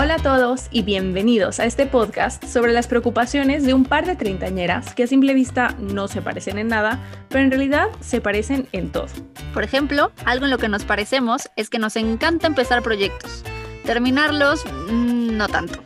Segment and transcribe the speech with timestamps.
[0.00, 4.14] Hola a todos y bienvenidos a este podcast sobre las preocupaciones de un par de
[4.14, 8.68] treintañeras que a simple vista no se parecen en nada, pero en realidad se parecen
[8.70, 9.08] en todo.
[9.52, 13.42] Por ejemplo, algo en lo que nos parecemos es que nos encanta empezar proyectos.
[13.84, 15.80] Terminarlos, mm, no tanto.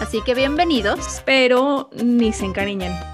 [0.00, 1.22] Así que bienvenidos.
[1.24, 3.11] Pero ni se encariñen.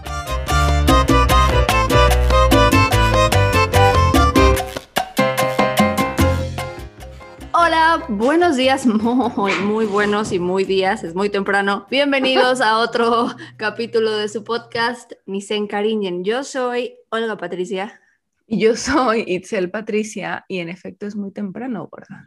[7.68, 8.86] Hola, buenos días,
[9.36, 11.86] muy, muy buenos y muy días, es muy temprano.
[11.90, 16.24] Bienvenidos a otro capítulo de su podcast, Ni se encariñen.
[16.24, 18.00] Yo soy Olga Patricia.
[18.46, 22.22] Y yo soy Itzel Patricia, y en efecto es muy temprano, ¿verdad?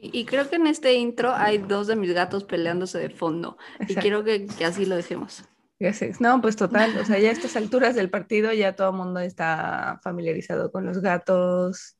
[0.00, 3.96] Y, creo que en este intro hay dos de mis gatos peleándose de fondo, y
[3.96, 5.42] quiero que, así lo dejemos.
[6.20, 9.18] No, pues total, o sea, ya a estas alturas del partido ya todo el mundo
[9.18, 11.96] está familiarizado con los gatos,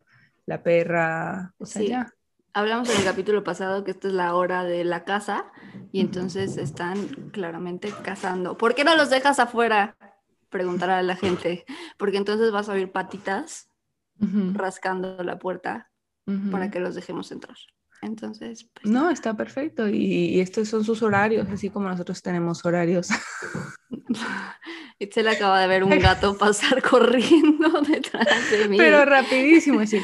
[0.46, 2.14] la perra, o sea, ya
[2.58, 5.52] hablamos en el capítulo pasado que esta es la hora de la casa
[5.92, 8.58] y entonces están claramente cazando.
[8.58, 9.96] ¿Por qué no los dejas afuera?
[10.48, 11.64] Preguntará a la gente.
[11.96, 13.70] Porque entonces vas a oír patitas
[14.54, 15.90] rascando la puerta
[16.50, 17.56] para que los dejemos entrar.
[18.02, 18.68] Entonces.
[18.72, 19.88] Pues, no, está perfecto.
[19.88, 23.08] Y, estos son sus horarios, así como nosotros tenemos horarios.
[24.98, 28.76] le acaba de ver un gato pasar corriendo detrás de mí.
[28.76, 30.02] Pero rapidísimo, decir.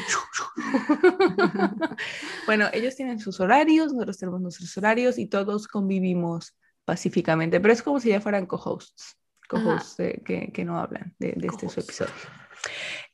[2.45, 7.59] bueno, ellos tienen sus horarios, nosotros tenemos nuestros horarios y todos convivimos pacíficamente.
[7.59, 9.17] Pero es como si ya fueran co-hosts,
[9.49, 12.13] co-hosts que, no hablan de, este su episodio.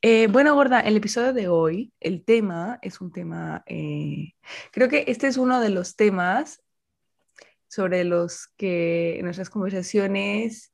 [0.03, 4.33] Eh, bueno, Gorda, el episodio de hoy, el tema es un tema, eh,
[4.71, 6.63] creo que este es uno de los temas
[7.67, 10.73] sobre los que nuestras conversaciones,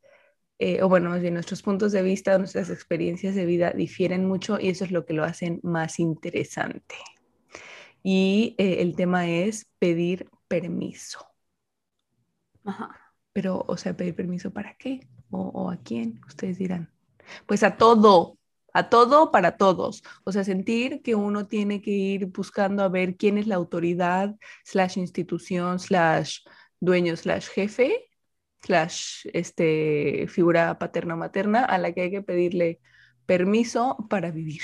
[0.60, 4.60] eh, o bueno, más bien nuestros puntos de vista, nuestras experiencias de vida difieren mucho
[4.62, 6.96] y eso es lo que lo hacen más interesante.
[8.04, 11.28] Y el tema es pedir permiso.
[12.64, 13.14] Ajá.
[13.34, 16.90] Pero, o sea, pedir permiso para qué o a quién, ustedes dirán.
[17.46, 18.37] Pues a todo,
[18.78, 20.04] a todo para todos.
[20.24, 24.36] O sea, sentir que uno tiene que ir buscando a ver quién es la autoridad,
[24.64, 26.46] slash institución, slash
[26.80, 28.08] dueño, slash jefe,
[28.62, 32.80] slash este, figura paterna o materna a la que hay que pedirle
[33.26, 34.62] permiso para vivir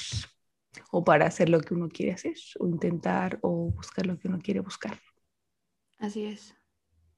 [0.91, 4.39] o para hacer lo que uno quiere hacer o intentar o buscar lo que uno
[4.39, 4.99] quiere buscar.
[5.97, 6.55] Así es.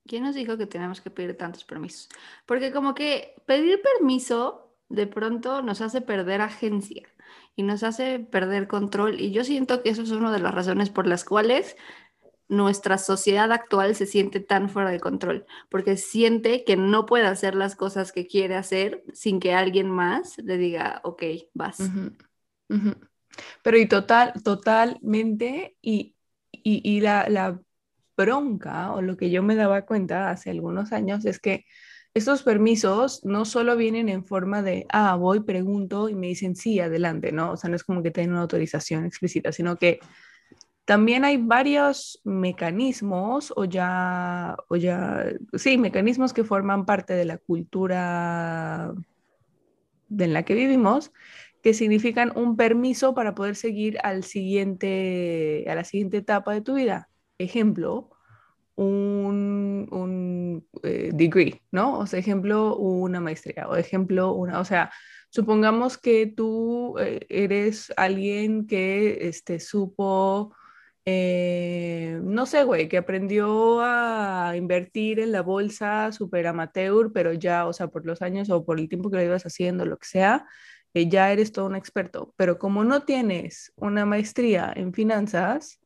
[0.08, 2.08] ¿Quién nos dijo que tenemos que pedir tantos permisos?
[2.46, 7.08] Porque como que pedir permiso de pronto nos hace perder agencia
[7.56, 9.20] y nos hace perder control.
[9.20, 11.76] Y yo siento que eso es una de las razones por las cuales
[12.48, 17.56] nuestra sociedad actual se siente tan fuera de control, porque siente que no puede hacer
[17.56, 21.80] las cosas que quiere hacer sin que alguien más le diga, ok, vas.
[23.64, 26.16] Pero y total, totalmente, y,
[26.52, 27.60] y, la, la
[28.16, 31.66] bronca o lo que yo me daba cuenta hace algunos años es que
[32.16, 36.80] estos permisos no solo vienen en forma de, ah, voy, pregunto y me dicen sí,
[36.80, 37.52] adelante, ¿no?
[37.52, 40.00] O sea, no es como que tienen una autorización explícita, sino que
[40.86, 45.26] también hay varios mecanismos o ya, o ya,
[45.56, 48.94] sí, mecanismos que forman parte de la cultura
[50.10, 51.12] en la que vivimos,
[51.62, 56.76] que significan un permiso para poder seguir al siguiente, a la siguiente etapa de tu
[56.76, 57.10] vida.
[57.40, 58.15] Ejemplo,
[58.76, 62.00] un, un eh, degree, ¿no?
[62.00, 64.92] O sea, ejemplo, una maestría, o ejemplo, una, o sea,
[65.30, 70.56] supongamos que tú eh, eres alguien que este, supo,
[71.06, 77.68] eh, no sé, güey, que aprendió a invertir en la bolsa super amateur, pero ya,
[77.68, 80.08] o sea, por los años o por el tiempo que lo ibas haciendo, lo que
[80.08, 80.48] sea,
[80.94, 82.34] ya eres todo un experto.
[82.38, 85.80] Pero como no tienes una maestría en finanzas,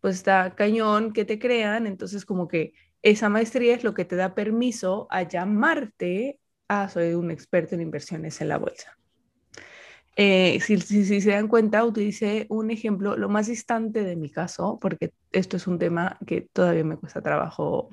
[0.00, 4.16] pues está cañón que te crean, entonces como que esa maestría es lo que te
[4.16, 8.98] da permiso a llamarte a soy un experto en inversiones en la bolsa.
[10.16, 14.78] Eh, si, si, se dan cuenta, utilicé un ejemplo lo más distante de mi caso,
[14.80, 17.90] porque esto es un tema que todavía me cuesta trabajo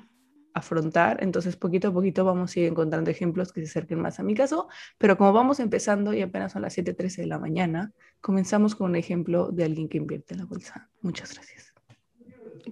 [0.54, 4.22] afrontar, entonces poquito a poquito vamos a ir encontrando ejemplos que se acerquen más a
[4.22, 4.68] mi caso,
[4.98, 8.96] pero como vamos empezando y apenas son las 7.13 de la mañana, comenzamos con un
[8.96, 10.88] ejemplo de alguien que invierte en la bolsa.
[11.02, 11.73] Muchas gracias.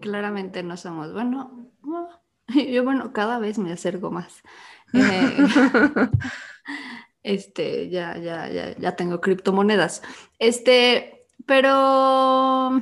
[0.01, 1.13] Claramente no somos.
[1.13, 1.71] Bueno,
[2.49, 4.43] yo bueno, cada vez me acerco más.
[4.93, 5.37] Eh,
[7.23, 10.03] este, ya, ya, ya, ya tengo criptomonedas.
[10.39, 12.81] Este, pero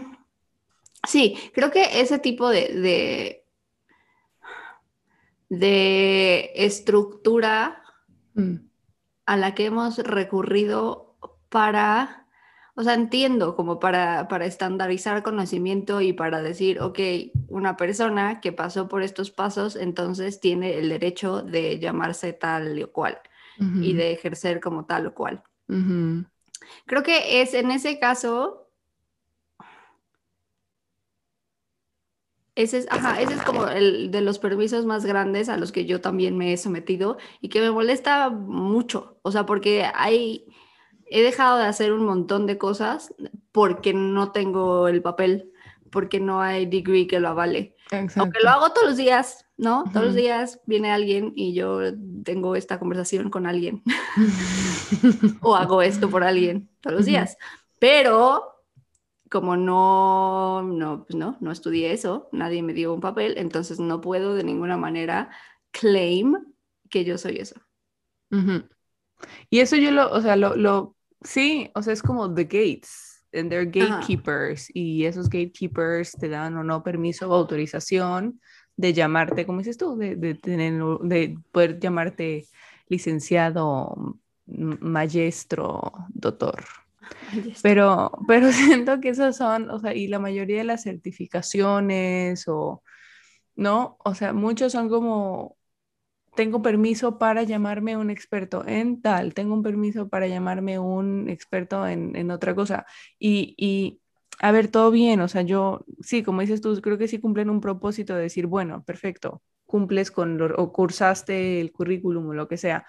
[1.07, 3.45] sí, creo que ese tipo de,
[5.49, 7.83] de, estructura
[8.35, 8.57] mm.
[9.27, 11.17] a la que hemos recurrido
[11.49, 12.27] para
[12.75, 16.99] o sea, entiendo como para, para estandarizar conocimiento y para decir, ok,
[17.49, 22.93] una persona que pasó por estos pasos, entonces tiene el derecho de llamarse tal o
[22.93, 23.21] cual
[23.59, 25.43] y de ejercer como tal o cual.
[26.87, 28.71] Creo que es en ese caso,
[32.55, 35.85] ese es, ajá, ese es como el de los permisos más grandes a los que
[35.85, 40.47] yo también me he sometido y que me molesta mucho, o sea, porque hay
[41.11, 43.15] he dejado de hacer un montón de cosas
[43.53, 45.53] porque no tengo el papel,
[45.91, 47.77] porque no hay degree que lo avale.
[48.17, 49.85] Aunque lo hago todos los días, ¿no?
[49.93, 51.81] Todos los días viene alguien y yo
[52.25, 53.83] tengo esta conversación con alguien.
[55.43, 57.37] o hago esto por alguien todos los días.
[57.81, 58.61] Pero
[59.29, 64.01] como no, no, pues no, no estudié eso, nadie me dio un papel, entonces no
[64.01, 65.31] puedo de ninguna manera
[65.71, 66.37] claim
[66.91, 67.61] que yo soy eso.
[69.49, 73.25] Y eso yo lo, o sea, lo, lo, Sí, o sea, es como the gates,
[73.33, 78.41] and they're gatekeepers, y esos gatekeepers te dan o no permiso o autorización
[78.77, 82.47] de llamarte, como dices tú, de, de, tener, de poder llamarte
[82.89, 86.65] licenciado, maestro, doctor.
[87.63, 92.83] Pero, pero siento que esos son, o sea, y la mayoría de las certificaciones o,
[93.55, 93.97] ¿no?
[94.05, 95.57] O sea, muchos son como
[96.41, 101.87] tengo permiso para llamarme un experto en tal, tengo un permiso para llamarme un experto
[101.87, 102.87] en, otra cosa.
[103.19, 104.01] Y, y,
[104.39, 107.51] a ver, todo bien, o sea, yo, sí, como dices tú, creo que sí cumplen
[107.51, 112.49] un propósito de decir, bueno, perfecto, cumples con lo, o cursaste el currículum o lo
[112.49, 112.87] que sea.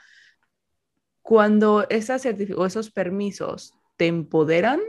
[1.21, 2.25] Cuando esas
[2.55, 4.79] o esos permisos te empoderan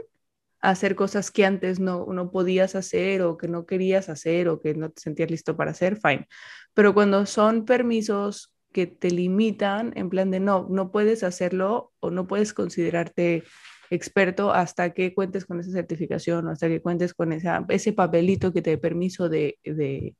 [0.61, 4.61] a hacer cosas que antes no, no podías hacer o que no querías hacer o
[4.61, 6.29] que no te sentías listo para hacer, fine.
[6.73, 12.11] Pero cuando son permisos que te limitan en plan de no, no puedes hacerlo o
[12.11, 13.43] no puedes considerarte
[13.89, 18.51] experto hasta que cuentes con esa certificación o hasta que cuentes con esa, ese papelito
[18.51, 20.15] que te dé permiso de, de,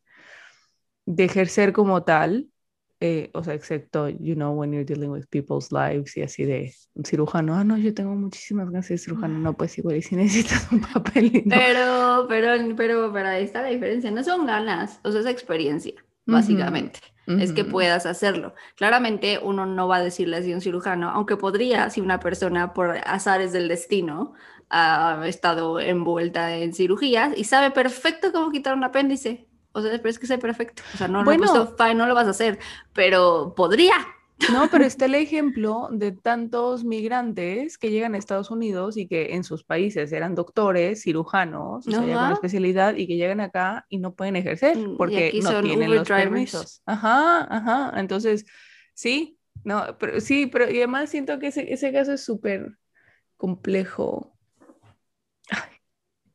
[1.06, 2.48] de ejercer como tal,
[3.00, 6.74] eh, o sea, excepto, you know, when you're dealing with people's lives y así de
[6.94, 10.16] un cirujano, ah, no, yo tengo muchísimas ganas de cirujano, no, pues igual y si
[10.16, 11.50] necesitas un papelito.
[11.50, 15.96] Pero, pero, pero, pero ahí está la diferencia, no son ganas, o sea, es experiencia
[16.26, 17.00] básicamente.
[17.26, 18.54] Es que puedas hacerlo.
[18.76, 22.74] Claramente uno no va a decirle así a un cirujano, aunque podría si una persona
[22.74, 24.34] por azares del destino
[24.70, 29.48] ha estado envuelta en cirugías y sabe perfecto cómo quitar un apéndice.
[29.72, 30.84] O sea, pero es que sé perfecto.
[30.94, 31.46] O sea, no, bueno,
[31.96, 32.60] no lo vas a hacer,
[32.94, 33.96] pero podría.
[34.52, 39.34] No, pero está el ejemplo de tantos migrantes que llegan a Estados Unidos y que
[39.34, 44.00] en sus países eran doctores, cirujanos, o sea, con especialidad y que llegan acá y
[44.00, 46.82] no pueden ejercer mm, porque no tienen los permisos.
[46.86, 48.00] Ajá, ajá.
[48.00, 48.46] Entonces,
[48.94, 52.78] sí, no, pero sí, pero y además siento que ese, ese caso es súper
[53.38, 54.38] complejo.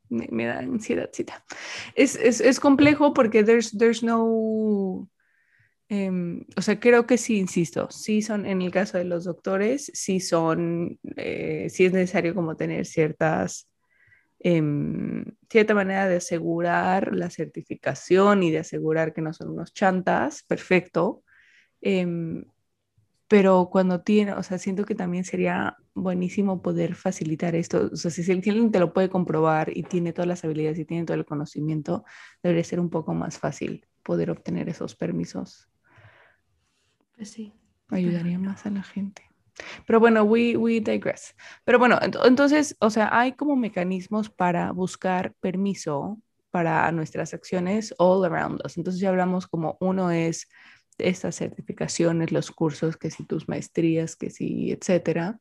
[0.08, 1.10] me, me, da ansiedad,
[1.94, 5.08] Es, es, es complejo porque there's, there's no
[5.90, 9.90] Em, o sea, creo que sí, insisto, sí son, en el caso de los doctores,
[9.94, 13.70] sí son, eh, sí es necesario como tener ciertas,
[14.40, 20.43] em, cierta manera de asegurar la certificación y de asegurar que no son unos chantas,
[20.44, 21.23] perfecto.
[21.82, 22.44] Em,
[23.29, 27.91] pero cuando tiene, o sea, siento que también sería buenísimo poder facilitar esto.
[27.93, 31.05] O sea, si alguien te lo puede comprobar y tiene todas las habilidades y tiene
[31.06, 32.05] todo el conocimiento,
[32.43, 35.69] debería ser un poco más fácil poder obtener esos permisos.
[37.19, 37.53] Pues sí.
[37.89, 39.22] Ayudaría más a la gente.
[39.87, 41.34] Pero bueno, we, we digress.
[41.65, 46.19] Pero bueno, entonces, o sea, hay como mecanismos para buscar permiso
[46.53, 48.77] para nuestras acciones all around us.
[48.77, 50.48] Entonces ya hablamos como uno es
[50.96, 55.41] estas certificaciones, los cursos, que si tus maestrías, que si, etcétera.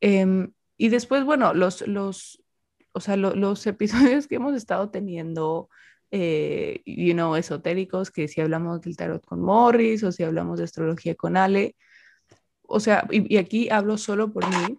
[0.00, 2.44] Em, y después, bueno, los, los,
[2.92, 5.68] o sea, los episodios que hemos estado teniendo
[6.10, 10.64] eh, you know, esotéricos, que si hablamos del tarot con Morris o si hablamos de
[10.64, 11.76] astrología con Ale,
[12.62, 14.78] o sea, y, aquí hablo solo por mí,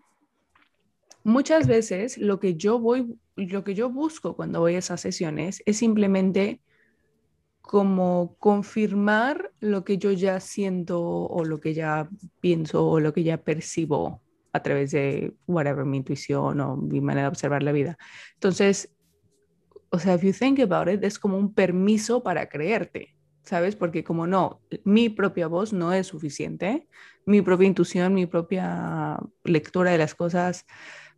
[1.24, 5.62] muchas veces lo que yo voy, lo que yo busco cuando voy a esas sesiones
[5.66, 6.62] es simplemente
[7.62, 12.10] como confirmar lo que yo ya siento o lo que ya
[12.42, 14.22] pienso o lo que ya percibo
[14.54, 17.98] a través de whatever mi intuición o mi manera de observar la vida.
[18.34, 18.92] Entonces,
[19.92, 23.76] o sea, if you think about it, es como un permiso para creerte, ¿sabes?
[23.76, 26.88] Porque como no, mi propia voz no es suficiente,
[27.26, 30.66] mi propia intuición, mi propia lectura de las cosas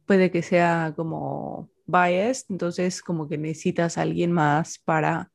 [0.05, 5.31] puede que sea como biased, entonces como que necesitas a alguien más para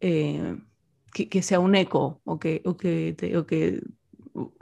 [0.00, 0.56] eh,
[1.12, 3.80] que, sea un eco o que, o que, que,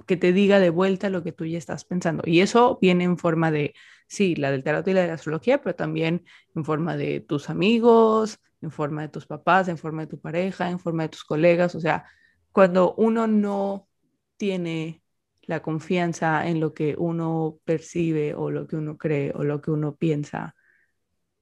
[0.06, 2.22] que te diga de vuelta lo que tú ya estás pensando.
[2.26, 3.74] Y eso viene en forma de
[4.14, 7.50] sí, la del tarot y la de la astrología, pero también en forma de tus
[7.50, 11.24] amigos, en forma de tus papás, en forma de tu pareja, en forma de tus
[11.24, 11.74] colegas.
[11.74, 12.06] O sea,
[12.52, 13.88] cuando uno no
[14.36, 15.02] tiene
[15.42, 19.70] la confianza en lo que uno percibe o lo que uno cree o lo que
[19.70, 20.54] uno piensa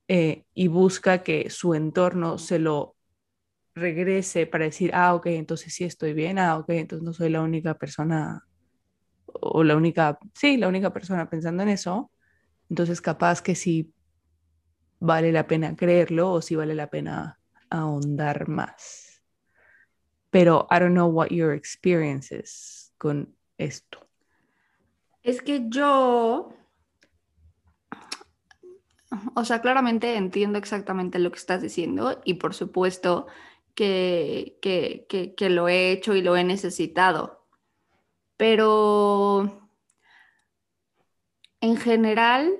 [0.08, 2.96] eh, y busca que su entorno se lo
[3.74, 7.42] regrese para decir, ah, ok, entonces sí estoy bien, ah, ok, entonces no soy la
[7.42, 8.44] única persona
[9.26, 12.10] o la única, sí, la única persona pensando en eso,
[12.72, 13.92] entonces capaz que sí
[14.98, 17.38] vale la pena creerlo o sí vale la pena
[17.68, 19.22] ahondar más.
[20.30, 24.08] Pero I don't know what your experience is con esto.
[25.22, 26.54] Es que yo,
[29.34, 33.26] o sea, claramente entiendo exactamente lo que estás diciendo y por supuesto
[33.74, 37.44] que, que, lo he hecho y lo he necesitado.
[38.38, 39.61] Pero
[41.62, 42.58] en general,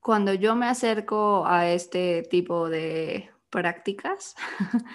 [0.00, 4.36] cuando yo me acerco a este tipo de prácticas,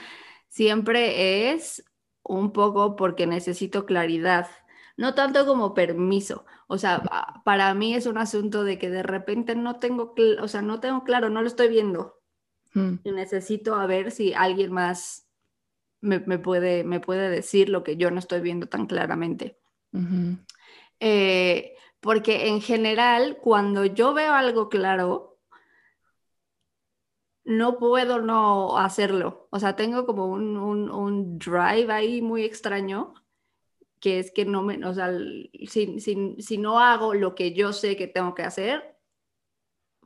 [0.50, 1.84] siempre es
[2.24, 4.48] un poco porque necesito claridad,
[4.96, 6.46] no tanto como permiso.
[6.68, 7.04] O sea,
[7.44, 11.04] para mí es un asunto de que de repente no tengo, o sea, no tengo
[11.04, 12.22] claro, no lo estoy viendo.
[12.74, 12.96] Mm.
[13.04, 15.28] Y necesito a ver si alguien más
[16.00, 19.60] me, puede, me puede decir lo que yo no estoy viendo tan claramente.
[21.00, 25.40] Eh, porque en general, cuando yo veo algo claro,
[27.48, 29.48] no puedo no hacerlo.
[29.52, 33.14] O sea, tengo como un, un, drive ahí muy extraño,
[34.02, 35.12] que es que no me, o sea,
[35.68, 38.98] si, si, no hago lo que yo sé que tengo que hacer,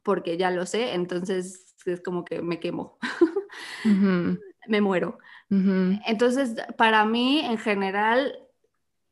[0.03, 2.99] porque ya lo sé, entonces es como que me quemo,
[4.67, 5.17] me muero.
[5.49, 8.37] Entonces, para mí, en general,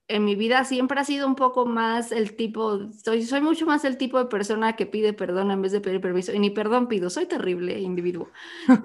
[0.10, 3.86] en mi vida siempre ha sido un poco más el tipo, soy, soy mucho más
[3.86, 6.34] el tipo de persona que pide perdón en vez de pedir permiso.
[6.34, 8.30] Y ni perdón pido, soy terrible individuo.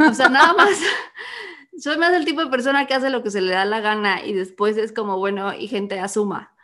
[0.07, 0.78] O sea, nada más,
[1.78, 4.25] soy más el tipo de persona que hace lo que se le da la gana
[4.25, 6.54] y después es como, bueno, y gente asuma.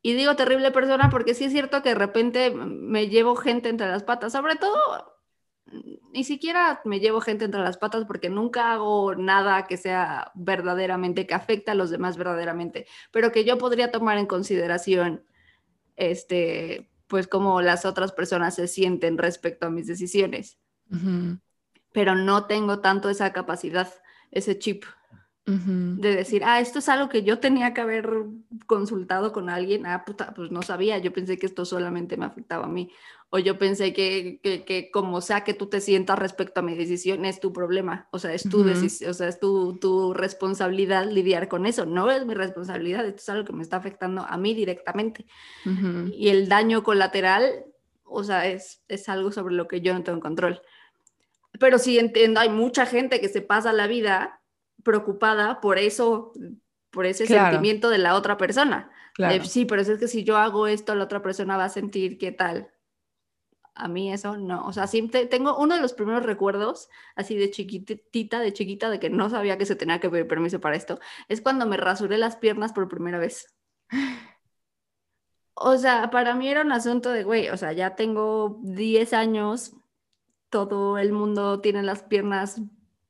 [0.00, 3.88] Y digo terrible persona porque sí es cierto que de repente me llevo gente entre
[3.88, 5.15] las patas, sobre todo
[6.12, 11.26] ni siquiera me llevo gente entre las patas porque nunca hago nada que sea verdaderamente,
[11.26, 15.24] que afecte a los demás verdaderamente, pero que yo podría tomar en consideración,
[15.96, 20.58] este, pues como las otras personas se sienten respecto a mis decisiones.
[21.92, 23.92] Pero no tengo tanto esa capacidad,
[24.30, 24.84] ese chip
[25.46, 28.10] de decir, ah, esto es algo que yo tenía que haber
[28.66, 32.64] consultado con alguien, ah, puta, pues no sabía, yo pensé que esto solamente me afectaba
[32.64, 32.90] a mí,
[33.30, 36.74] o yo pensé que, que, que como sea que tú te sientas respecto a mi
[36.74, 41.08] decisión, es tu problema, o sea, es tu, decisión, o sea, es tu, tu, responsabilidad
[41.08, 44.36] lidiar con eso, no es mi responsabilidad, esto es algo que me está afectando a
[44.36, 45.26] mí directamente.
[46.12, 47.66] Y el daño colateral,
[48.02, 50.60] o sea, es, es algo sobre lo que yo no tengo control.
[51.60, 54.40] Pero sí entiendo, hay mucha gente que se pasa la vida
[54.86, 56.32] preocupada por eso,
[56.90, 58.90] por ese sentimiento de la otra persona.
[59.44, 62.30] sí, pero es que si yo hago esto, la otra persona va a sentir qué
[62.30, 62.70] tal.
[63.74, 67.50] A mí eso no, o sea, sí tengo uno de los primeros recuerdos, así de
[67.50, 70.98] chiquitita, de chiquita, de que no sabía que se tenía que pedir permiso para esto,
[71.28, 73.54] es cuando me rasuré las piernas por primera vez.
[75.58, 79.72] O sea, para mí era un asunto de, güey, o sea, ya tengo 10 años,
[80.50, 82.60] todo el mundo tiene las piernas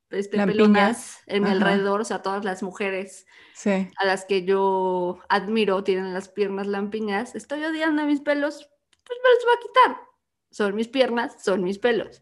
[0.09, 3.25] este, peludas en mi alrededor, o sea, todas las mujeres
[3.65, 8.69] a las que yo admiro tienen las piernas lampiñas, estoy odiando mis pelos,
[9.03, 10.07] pues me los voy a quitar.
[10.51, 12.21] Son mis piernas, son mis pelos.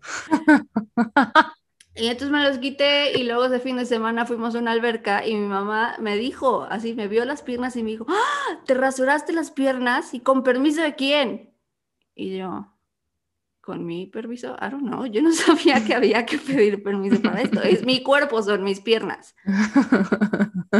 [1.95, 5.25] y entonces me los quité y luego ese fin de semana fuimos a una alberca
[5.25, 8.61] y mi mamá me dijo, así me vio las piernas y me dijo, ¡Ah!
[8.65, 10.13] ¿te rasuraste las piernas?
[10.13, 11.53] ¿Y con permiso de quién?
[12.15, 12.74] Y yo,
[13.65, 17.41] con mi permiso, I don't know, yo no sabía que había que pedir permiso para
[17.41, 19.35] esto, es mi cuerpo, son mis piernas.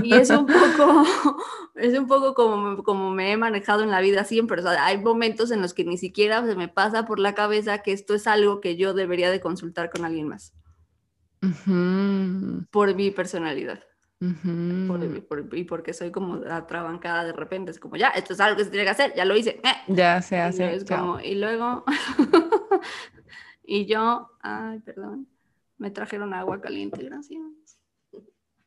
[0.03, 1.03] Y es un poco,
[1.75, 4.99] es un poco como, como me he manejado en la vida siempre, o sea, hay
[4.99, 8.27] momentos en los que ni siquiera se me pasa por la cabeza que esto es
[8.27, 10.53] algo que yo debería de consultar con alguien más.
[12.71, 13.79] Por mi personalidad
[14.22, 18.69] y porque soy como atrabancada de repente, es como, ya, esto es algo que se
[18.69, 19.62] tiene que hacer, ya lo hice.
[19.63, 19.93] Eh".
[19.93, 20.77] Ya se hace.
[21.24, 21.84] Y, luego,
[23.63, 25.27] y yo, ay, perdón,
[25.77, 27.41] me trajeron agua caliente, gracias.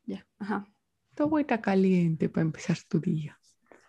[0.04, 0.66] Ya, ajá.
[1.14, 3.38] Tu agüita caliente para empezar tu día.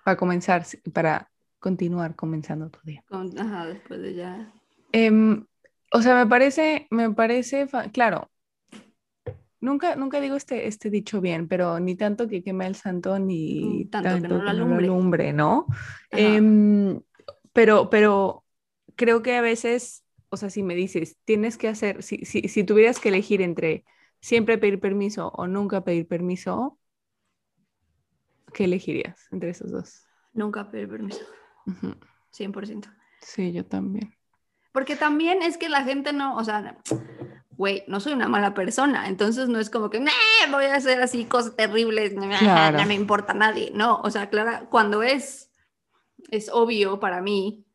[0.04, 3.04] Para comenzar, para continuar comenzando tu día.
[3.10, 4.54] ajá, después de ya.
[4.92, 5.46] Em,
[5.92, 8.30] o sea, me parece, me parece, claro,
[9.62, 13.86] Nunca, nunca digo este, este dicho bien, pero ni tanto que queme el santo, ni
[13.86, 15.66] mm, tanto, que no lo alumbre, ¿no?
[16.12, 17.01] Em,
[17.51, 18.46] pero, pero
[18.96, 22.63] creo que a veces, o sea, si me dices, tienes que hacer, si, si, si
[22.63, 23.84] tuvieras que elegir entre
[24.22, 26.80] siempre pedir permiso o nunca pedir permiso,
[28.54, 30.06] ¿qué elegirías entre esos dos?
[30.34, 31.25] Nunca pedir permiso.
[32.32, 32.96] 100%.
[33.22, 34.16] Sí, yo también.
[34.72, 36.78] Porque también es que la gente no, o sea,
[37.60, 40.00] güey, no soy una mala persona, entonces no es como que
[40.50, 42.25] voy a hacer así cosas terribles, no
[42.86, 45.51] me importa a nadie, no, o sea, claro, cuando es,
[46.32, 47.66] es obvio para mí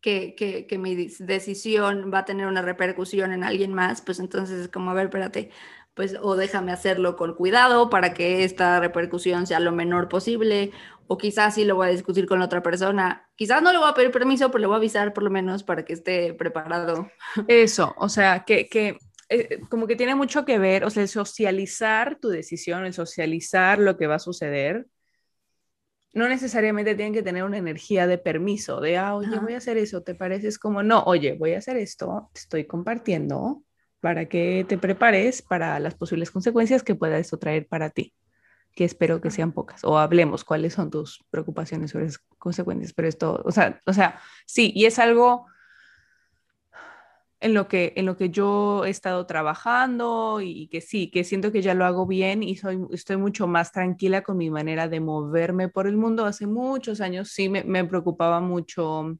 [0.00, 4.58] que, que, que, mi decisión va a tener una repercusión en alguien más, pues entonces
[4.58, 5.50] es como, a ver, espérate,
[5.92, 10.72] pues o déjame hacerlo con cuidado para que esta repercusión sea lo menor posible,
[11.08, 13.29] o quizás sí lo voy a discutir con otra persona.
[13.40, 15.62] Quizás no le voy a pedir permiso, pero le voy a avisar por lo menos
[15.62, 17.10] para que esté preparado.
[17.48, 18.98] Eso, o sea, que, que
[19.30, 23.78] eh, como que tiene mucho que ver, o sea, el socializar tu decisión, el socializar
[23.78, 24.86] lo que va a suceder,
[26.12, 29.78] no necesariamente tienen que tener una energía de permiso, de, ah, oye, voy a hacer
[29.78, 30.48] eso, ¿te parece?
[30.48, 33.62] Es como, no, oye, voy a hacer esto, te estoy compartiendo
[34.00, 38.12] para que te prepares para las posibles consecuencias que pueda esto traer para ti,
[38.80, 43.08] que espero que sean pocas, o hablemos cuáles son tus preocupaciones sobre esas consecuencias, pero
[43.08, 45.44] esto, o sea, o sea, sí, y es algo
[47.40, 51.52] en lo que, en lo que yo he estado trabajando y que sí, que siento
[51.52, 55.00] que ya lo hago bien y soy, estoy mucho más tranquila con mi manera de
[55.00, 56.24] moverme por el mundo.
[56.24, 59.18] Hace muchos años sí me, me preocupaba mucho,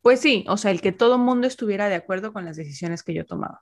[0.00, 3.02] pues sí, o sea, el que todo el mundo estuviera de acuerdo con las decisiones
[3.02, 3.60] que yo tomaba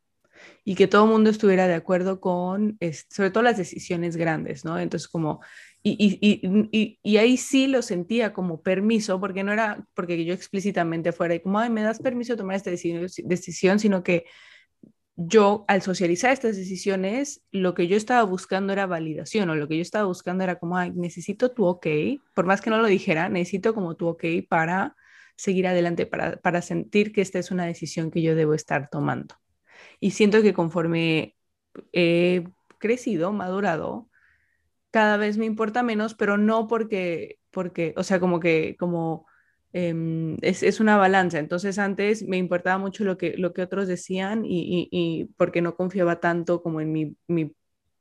[0.64, 2.78] y que todo el mundo estuviera de acuerdo con,
[3.08, 4.78] sobre todo las decisiones grandes, ¿no?
[4.78, 5.40] Entonces, como
[5.82, 11.12] y, y, y, ahí sí lo sentía como permiso, porque no era porque yo explícitamente
[11.12, 14.26] fuera y como, ay, me das permiso de tomar esta decisión, sino que
[15.16, 19.76] yo al socializar estas decisiones, lo que yo estaba buscando era validación o lo que
[19.76, 21.86] yo estaba buscando era como, ay, necesito tu ok,
[22.34, 24.96] por más que no lo dijera, necesito como tu ok para
[25.36, 29.39] seguir adelante, para, para sentir que esta es una decisión que yo debo estar tomando.
[30.00, 31.36] Y siento que conforme
[31.92, 32.44] he
[32.78, 34.08] crecido, madurado,
[34.90, 39.26] cada vez me importa menos, pero no porque, porque o sea, como que, como
[39.72, 41.38] em, es, es, una balanza.
[41.38, 45.76] Entonces antes me importaba mucho lo que, lo que otros decían y, y, porque no
[45.76, 47.54] confiaba tanto como en mi, mi,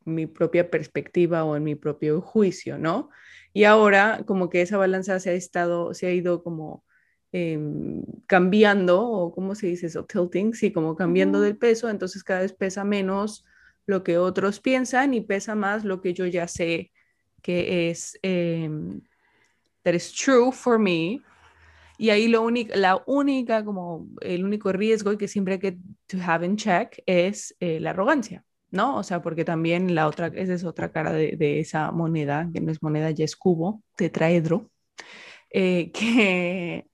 [0.06, 3.10] mi, propia perspectiva o en mi propio juicio, ¿no?
[3.54, 6.84] Y ahora como que esa balanza se ha estado, se ha ido como...
[7.32, 12.42] Em, cambiando, o cómo se dice eso, tilting, sí, como cambiando del peso, entonces cada
[12.42, 13.46] vez pesa menos
[13.86, 16.92] lo que otros piensan y pesa más lo que yo ya sé
[17.42, 19.02] que es, em,
[19.84, 21.22] that is true for me.
[21.98, 25.78] Y ahí lo único, la única, como el único riesgo y que siempre hay que
[26.08, 28.98] to have in check es eh, la arrogancia, ¿no?
[28.98, 32.62] O sea, porque también la otra, esa es otra cara de, de esa moneda, que
[32.62, 34.70] no es moneda, ya es cubo, tetraedro,
[35.50, 36.89] eh, que,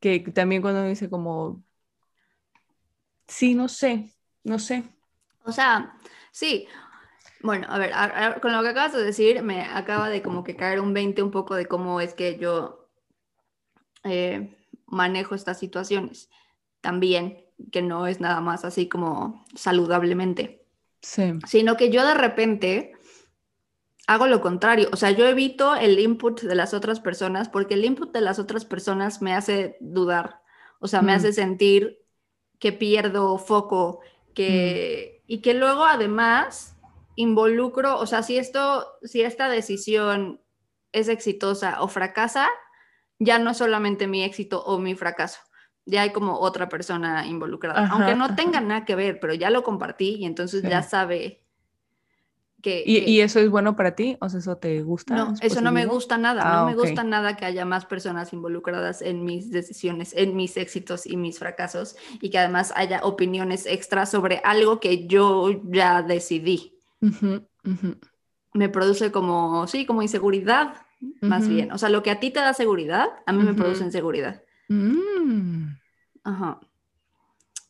[0.00, 1.64] que también cuando dice como,
[3.28, 4.12] sí, no sé,
[4.44, 4.84] no sé.
[5.44, 5.98] O sea,
[6.34, 6.66] Sí,
[7.42, 7.92] bueno, a ver,
[8.40, 11.30] con lo que acabas de decir, me acaba de como que caer un 20 un
[11.30, 12.88] poco de cómo es que yo
[14.02, 16.28] eh, manejo estas situaciones.
[16.80, 20.66] También, que no es nada más así como saludablemente.
[21.02, 21.34] Sí.
[21.46, 22.93] Sino que yo de repente
[24.06, 24.88] hago lo contrario.
[24.92, 28.38] O sea, yo evito el input de las otras personas porque el input de las
[28.38, 30.40] otras personas me hace dudar.
[30.80, 31.16] O sea, me mm.
[31.16, 31.98] hace sentir
[32.58, 34.00] que pierdo foco,
[34.34, 35.08] que...
[35.10, 36.76] Mm y que luego además
[37.16, 40.40] involucro, o sea, si esto, si esta decisión
[40.92, 42.48] es exitosa o fracasa,
[43.18, 45.40] ya no es solamente mi éxito o mi fracaso,
[45.86, 49.62] ya hay como otra persona involucrada, aunque no tenga nada que ver, pero ya lo
[49.62, 51.43] compartí y entonces ya sabe
[52.66, 54.16] ¿Y, eso es bueno para ti?
[54.20, 55.14] ¿O sea, eso te gusta?
[55.14, 56.42] No, eso no me gusta nada.
[56.44, 60.56] no ah, me gusta nada que haya más personas involucradas en mis decisiones, en mis
[60.56, 66.02] éxitos y mis fracasos y que además haya opiniones extras sobre algo que yo ya
[66.02, 66.78] decidí.
[68.52, 70.74] Me produce como, sí, como inseguridad,
[71.20, 71.72] más bien.
[71.72, 74.42] O sea, lo que a ti te da seguridad, a mí me produce inseguridad.
[74.68, 75.74] Mm.
[76.24, 76.60] Ajá.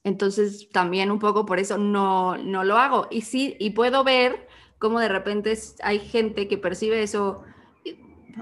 [0.04, 3.08] Entonces, también un poco por eso no, no lo hago.
[3.10, 4.43] Y sí, y puedo ver
[4.78, 7.42] como de repente hay gente que percibe eso,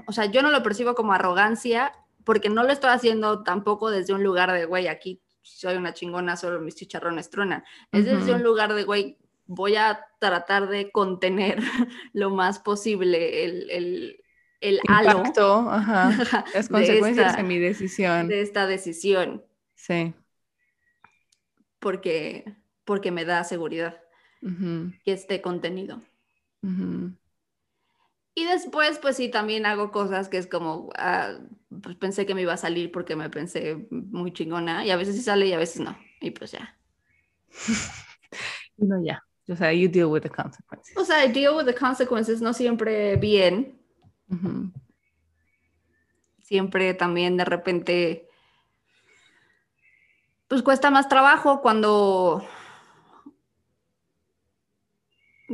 [0.07, 1.91] o sea, yo no lo percibo como arrogancia,
[2.23, 6.37] porque no lo estoy haciendo tampoco desde un lugar de, güey, aquí soy una chingona,
[6.37, 7.63] solo mis chicharrones truenan.
[7.91, 11.59] Es desde un lugar de, güey, voy a tratar de contener
[12.13, 14.23] lo más posible el, el,
[14.61, 16.11] el Impacto, ajá,
[16.53, 18.27] las consecuencias de, mi decisión.
[18.27, 19.43] De esta decisión.
[19.75, 20.13] Sí.
[21.79, 22.45] Porque,
[22.85, 23.99] porque me da seguridad
[25.05, 26.01] que esté contenido.
[28.35, 31.37] Y después, pues sí, también hago cosas que es como, ah,
[31.81, 35.15] pues pensé que me iba a salir porque me pensé muy chingona y a veces
[35.15, 35.97] sí sale y a veces no.
[36.19, 36.77] Y pues ya.
[38.77, 39.23] no, ya.
[39.49, 40.95] O sea, you deal with the consequences.
[40.97, 43.79] O sea, I deal with the consequences no siempre bien.
[46.41, 48.29] Siempre también de repente,
[50.47, 52.43] pues cuesta más trabajo cuando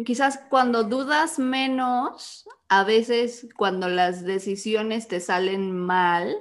[0.05, 6.35] quizás cuando dudas menos, a veces cuando las decisiones te salen mal,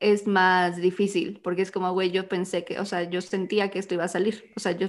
[0.00, 3.78] es más difícil, porque es como, güey, yo pensé que, o sea, yo sentía que
[3.78, 4.88] esto iba a salir, o sea, yo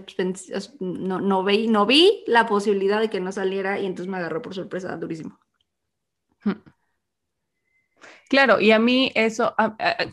[0.80, 4.42] no, no, vi, no vi la posibilidad de que no saliera y entonces me agarró
[4.42, 5.40] por sorpresa durísimo.
[8.28, 9.56] Claro, y a mí eso,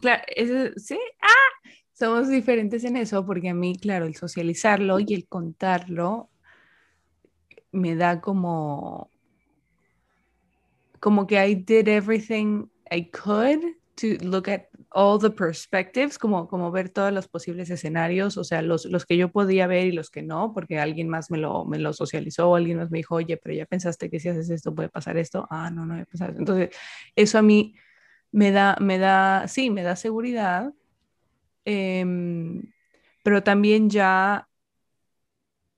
[0.01, 0.23] claro,
[0.77, 6.29] sí, ah, somos diferentes en eso, porque a mí, claro, el socializarlo y el contarlo
[7.73, 9.11] me da como,
[11.01, 13.61] como que I did everything I could
[13.97, 18.63] to look at all the perspectives, como, como ver todos los posibles escenarios, o sea,
[18.63, 21.65] los, los que yo podía ver y los que no, porque alguien más me lo,
[21.65, 24.75] me lo socializó, alguien más me dijo, oye, pero ya pensaste que si haces esto
[24.75, 25.47] puede pasar esto.
[25.51, 26.07] Ah, no, no he.
[26.37, 26.71] Entonces,
[27.17, 27.75] eso a mí
[28.31, 30.73] me da, me da, sí, me da seguridad,
[31.65, 32.63] em,
[33.23, 34.49] pero también ya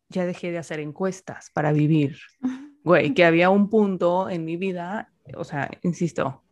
[0.08, 2.18] ya dejé de hacer encuestas para vivir.
[2.84, 6.44] Güey, que había un punto en mi vida, o sea, insisto,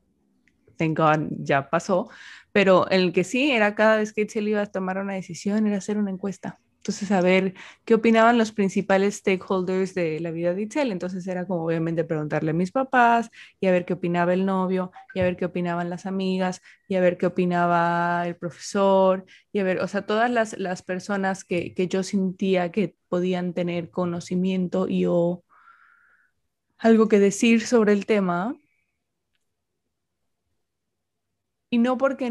[0.78, 2.08] thank God ya pasó,
[2.52, 5.76] pero el que sí era cada vez que él iba a tomar una decisión era
[5.76, 6.58] hacer una encuesta.
[6.82, 10.90] Entonces, a ver qué opinaban los principales stakeholders de la vida de Itzel.
[10.90, 14.90] Entonces, era como obviamente preguntarle a mis papás y a ver qué opinaba el novio,
[15.14, 19.60] y a ver qué opinaban las amigas, y a ver qué opinaba el profesor, y
[19.60, 23.90] a ver, o sea, todas las, las personas que, que yo sentía que podían tener
[23.90, 25.44] conocimiento y o
[26.78, 28.56] algo que decir sobre el tema
[31.72, 32.26] y no porque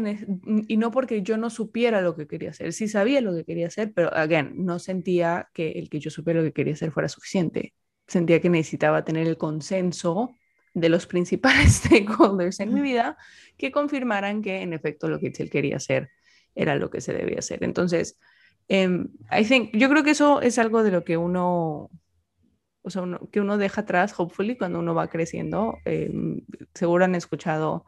[0.68, 3.66] y no porque yo no supiera lo que quería hacer, sí sabía lo que quería
[3.66, 7.08] hacer, pero again, no sentía que el que yo supiera lo que quería hacer fuera
[7.08, 7.74] suficiente.
[8.06, 10.36] Sentía que necesitaba tener el consenso
[10.74, 13.16] de los principales stakeholders en mi vida
[13.58, 16.10] que confirmaran que en efecto lo que él quería hacer
[16.54, 17.64] era lo que se debía hacer.
[17.64, 18.20] Entonces,
[18.68, 21.90] um, I think, yo creo que eso es algo de lo que uno,
[22.82, 23.02] o sea,
[23.32, 25.78] que uno deja atrás, hopefully, cuando uno va creciendo.
[25.84, 26.42] Em,
[26.74, 27.84] seguro han escuchado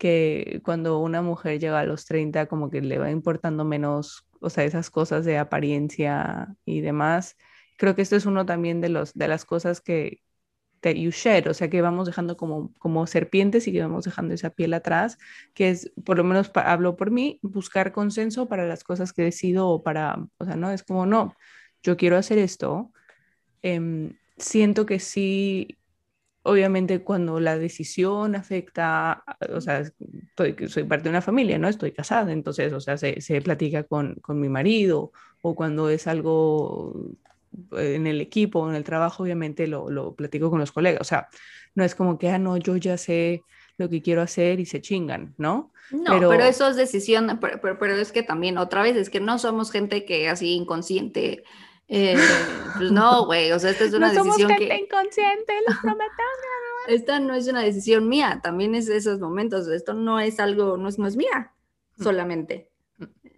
[0.00, 4.48] que cuando una mujer llega a los 30 como que le va importando menos, o
[4.48, 7.36] sea, esas cosas de apariencia y demás.
[7.76, 10.22] Creo que esto es uno también de, los, de las cosas que
[10.80, 14.32] that you shed, o sea, que vamos dejando como, como serpientes y que vamos dejando
[14.32, 15.18] esa piel atrás,
[15.52, 19.68] que es, por lo menos hablo por mí, buscar consenso para las cosas que decido
[19.68, 21.34] o para, o sea, no, es como, no,
[21.82, 22.90] yo quiero hacer esto,
[23.60, 25.76] em, siento que sí
[26.42, 29.24] obviamente cuando la decisión afecta,
[29.54, 29.84] o sea,
[30.68, 31.68] soy parte de una familia, ¿no?
[31.68, 36.06] Estoy casada, entonces, o sea, se, se platica con, con, mi marido o cuando es
[36.06, 36.94] algo
[37.76, 41.04] eh, en el equipo, en el trabajo, obviamente lo, lo, platico con los colegas, o
[41.04, 41.28] sea,
[41.74, 43.42] no es como que, ah, no, yo ya sé
[43.76, 45.72] lo que quiero hacer y se chingan, ¿no?
[45.90, 49.38] No, pero, eso es decisión, pero, pero, es que también otra vez, es que no
[49.38, 51.42] somos gente que así inconsciente
[51.92, 52.16] eh,
[52.76, 56.30] pues no, güey, o sea, esta es una no decisión somos gente inconsciente, lo prometemos.
[56.86, 60.76] esta no es una decisión mía, también es de esos momentos, esto no es algo,
[60.76, 61.52] no es, no es mía
[61.96, 62.02] mm.
[62.02, 62.70] solamente.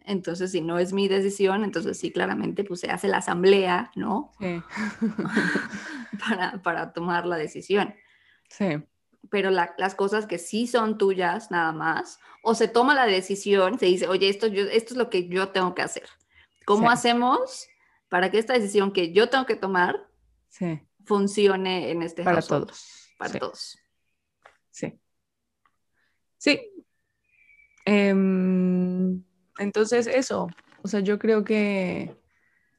[0.04, 4.32] Entonces, si no es mi decisión, entonces sí, claramente, pues se hace la asamblea, ¿no?
[4.40, 4.60] Sí.
[6.28, 7.94] para, para tomar la decisión.
[8.48, 8.82] Sí.
[9.30, 13.86] Pero las cosas que sí son tuyas, nada más, o se toma la decisión, se
[13.86, 16.08] dice, oye, esto, yo, esto es lo que yo tengo que hacer.
[16.66, 17.68] ¿Cómo hacemos
[18.12, 20.06] para que esta decisión que yo tengo que tomar
[21.06, 23.08] funcione en este para todos.
[23.16, 23.78] Para todos.
[24.70, 25.00] Sí.
[26.36, 26.60] Sí.
[27.86, 29.24] Em,
[29.56, 30.48] entonces, eso.
[30.82, 32.14] O sea, yo creo que.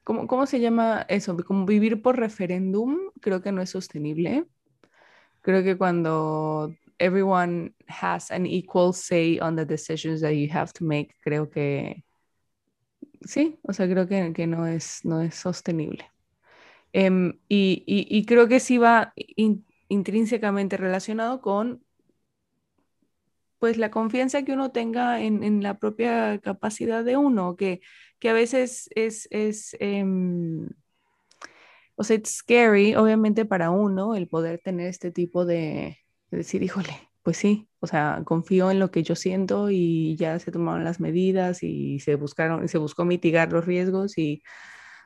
[0.04, 1.36] ¿cómo, ¿Cómo se llama eso?
[1.38, 4.46] Como vivir por referéndum, creo que no es sostenible.
[5.42, 10.86] Creo que cuando everyone has an equal say on the decisions that you have to
[10.86, 12.06] make, creo que
[13.26, 16.12] sí, o sea, creo que, que no, es, no es sostenible.
[16.94, 19.14] Em, y, y, creo que sí va
[19.90, 21.84] intrínsecamente relacionado con
[23.60, 27.82] pues la confianza que uno tenga en, en la propia capacidad de uno, que,
[28.20, 30.68] que a veces es, es em,
[31.96, 35.98] o sea, es scary, obviamente para uno, el poder tener este tipo de,
[36.32, 40.38] de decir, híjole, pues sí, o sea, confío en lo que yo siento y ya
[40.40, 44.44] se tomaron las medidas y se buscaron, se buscó mitigar los riesgos y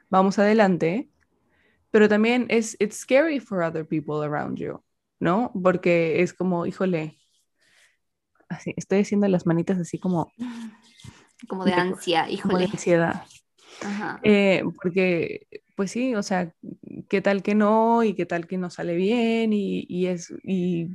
[0.10, 1.10] vamos adelante.
[1.92, 4.82] Pero también es it's scary for other people around you.
[5.20, 5.52] ¿no?
[5.62, 7.18] Porque es como, híjole,
[8.50, 10.32] así, estoy haciendo las manitas así como...
[11.48, 12.54] Como de ansia, híjole.
[12.54, 13.24] Como de ansiedad.
[14.24, 16.52] Eh, porque, pues sí, o sea,
[17.10, 20.34] qué tal que no y qué tal que no sale bien y, es...
[20.44, 20.88] Y,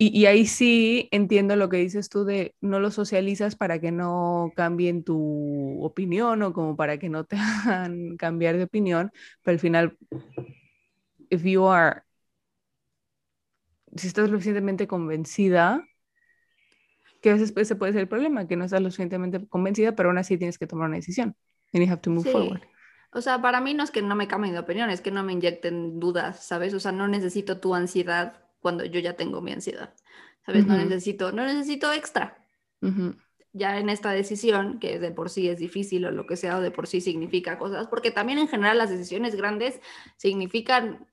[0.00, 4.52] y, ahí sí entiendo lo que dices tú de no lo socializas para que no
[4.54, 9.10] cambien tu opinión o como para que no te hagan cambiar de opinión,
[9.42, 9.98] pero al final,
[11.30, 12.02] if you are,
[13.96, 15.84] si estás lo suficientemente convencida,
[17.20, 20.10] que a veces ese puede ser el problema, que no estás lo suficientemente convencida, pero
[20.10, 21.34] aún así tienes que tomar una decisión.
[21.72, 22.62] And you have to move forward.
[23.12, 25.24] O sea, para mí no es que no me cambien de opinión, es que no
[25.24, 26.72] me inyecten dudas, ¿sabes?
[26.74, 29.94] O sea, no necesito tu ansiedad cuando yo ya tengo mi ansiedad,
[30.44, 30.66] ¿sabes?
[30.66, 32.38] No necesito, no necesito extra.
[33.52, 36.60] Ya en esta decisión, que de por sí es difícil o lo que sea, o
[36.60, 39.80] de por sí significa cosas, porque también en general las decisiones grandes
[40.16, 41.06] significan,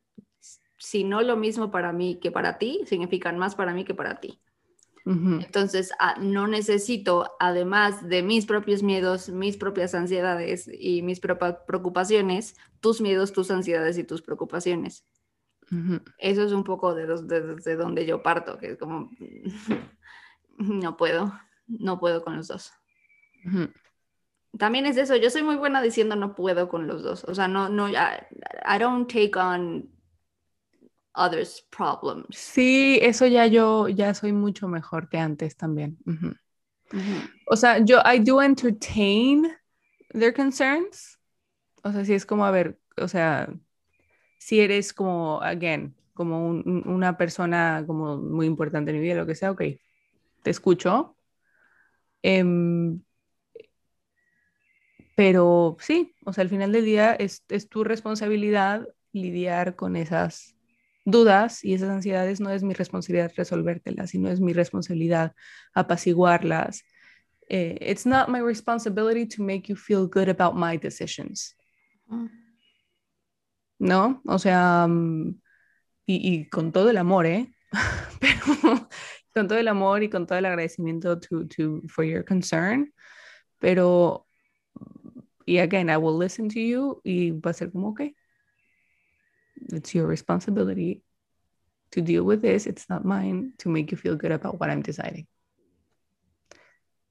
[0.78, 4.20] si no lo mismo para mí que para ti, significan más para mí que para
[4.20, 4.42] ti.
[5.08, 12.56] Entonces, ah, no necesito, además de mis propios miedos, mis propias ansiedades y mis preocupaciones,
[12.80, 15.06] tus miedos, tus ansiedades y tus preocupaciones.
[16.18, 19.10] Eso es un poco de, de, donde yo parto, que es como,
[20.58, 21.34] no puedo,
[21.68, 22.72] no puedo con los dos.
[24.58, 27.24] También es eso, yo soy muy buena diciendo no puedo con los dos.
[27.26, 29.90] O sea, no, no, I don't take on
[31.16, 32.38] others' problems.
[32.38, 35.98] Sí, eso ya yo ya soy mucho mejor que antes también.
[37.48, 39.48] O sea, yo I do entertain
[40.14, 41.20] their concerns.
[41.84, 43.50] O sea, si es como a ver, o sea,
[44.46, 49.34] si eres como again, como una persona como muy importante en mi vida, lo que
[49.34, 49.64] sea, ok,
[50.44, 51.18] te escucho.
[52.22, 53.02] Em,
[55.16, 60.56] pero sí, o sea, al final del día es, tu responsabilidad lidiar con esas
[61.06, 65.34] dudas y esas ansiedades no es mi responsabilidad resolvértelas, sino es mi responsabilidad
[65.74, 66.84] apaciguarlas.
[67.50, 71.56] Eh, it's not my responsibility to make you feel good about my decisions.
[72.08, 72.45] Mm.
[73.80, 74.22] ¿No?
[74.26, 75.40] O sea, mm,
[76.06, 77.54] y, con todo el amor, ¿eh?
[78.22, 78.40] pero
[79.34, 82.94] con todo el amor y con todo el agradecimiento to, to, for your concern,
[83.60, 84.28] pero,
[85.46, 88.02] y again, I will listen to you y va a ser como, ok,
[89.72, 91.04] it's your responsibility
[91.92, 92.68] to deal with this.
[92.68, 95.28] It's not mine to make you feel good about what I'm deciding.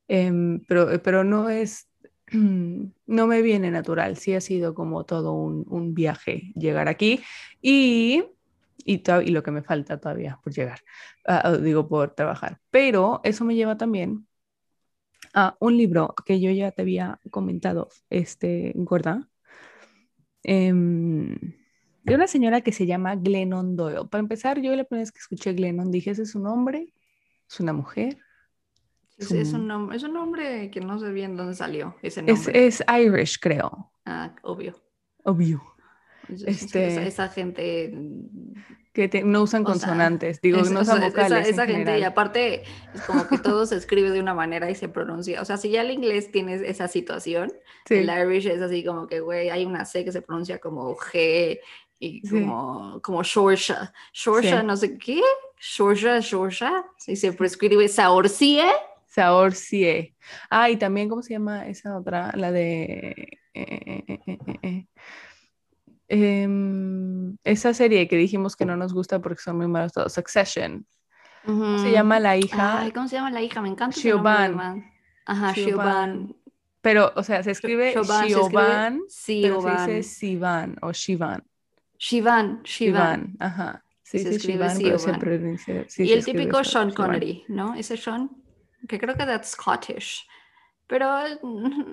[0.08, 1.86] Em, pero, pero no es,
[2.32, 4.16] no me viene natural.
[4.16, 7.20] Sí ha sido como todo un, viaje llegar aquí
[7.62, 8.24] y,
[8.84, 10.80] y, lo que me falta todavía por llegar,
[11.28, 12.60] uh, digo, por trabajar.
[12.70, 14.26] Pero eso me lleva también
[15.34, 19.28] a un libro que yo ya te había comentado, este, gorda.
[20.46, 21.34] Um,
[22.04, 24.06] de una señora que se llama Glennon Doyle.
[24.10, 26.92] Para empezar, yo la primera vez que escuché Glennon dije, ¿ese es un hombre?
[27.48, 28.18] ¿Es una mujer?
[29.16, 29.38] Es, un...
[29.38, 32.66] Es, un nombre, es un nombre que no sé bien dónde salió ese nombre.
[32.66, 33.90] Es, Irish, creo.
[34.04, 34.74] Ah, obvio.
[35.24, 35.62] Obvio.
[36.46, 37.92] Este, esa, gente
[38.94, 41.48] que no usan consonantes, digo, no usan vocales.
[41.48, 42.62] Esa, gente, y aparte,
[42.94, 45.42] es como que todo se escribe de una manera y se pronuncia.
[45.42, 47.52] O sea, si ya el inglés tiene esa situación,
[47.90, 51.58] el Irish es así como que, güey, hay una C que se pronuncia como G,
[51.98, 53.92] y como, como Shorsha.
[54.12, 55.20] Shorsha, no sé qué.
[55.58, 56.84] Shorsha, Shorsha.
[57.06, 58.64] Y se prescribe Saorcie.
[59.14, 60.14] Saorcie.
[60.50, 62.32] Ah, y también, ¿cómo se llama esa otra?
[62.34, 63.38] La de.
[63.54, 64.86] Eh, eh, eh,
[66.08, 70.12] em, esa serie que dijimos que no nos gusta porque son muy malos todos.
[70.12, 70.84] Succession.
[71.44, 72.80] ¿Cómo se llama la hija?
[72.80, 73.60] Ay, ¿cómo se llama la hija?
[73.60, 73.96] Me encanta.
[73.96, 74.90] Siobhan.
[75.26, 76.34] Ajá, Siobhan.
[76.80, 79.00] Pero, o sea, se escribe Siobhan,
[79.42, 81.44] pero se dice Sivan o Shivan.
[81.98, 83.36] Shivan, Shivan.
[83.38, 83.84] ajá.
[84.02, 87.74] Sí, se sí, escribe Shivan, y el típico Sean Connery, ¿no?
[87.74, 88.30] Ese Sean,
[88.88, 90.26] que creo que es Scottish.
[90.86, 91.08] Pero.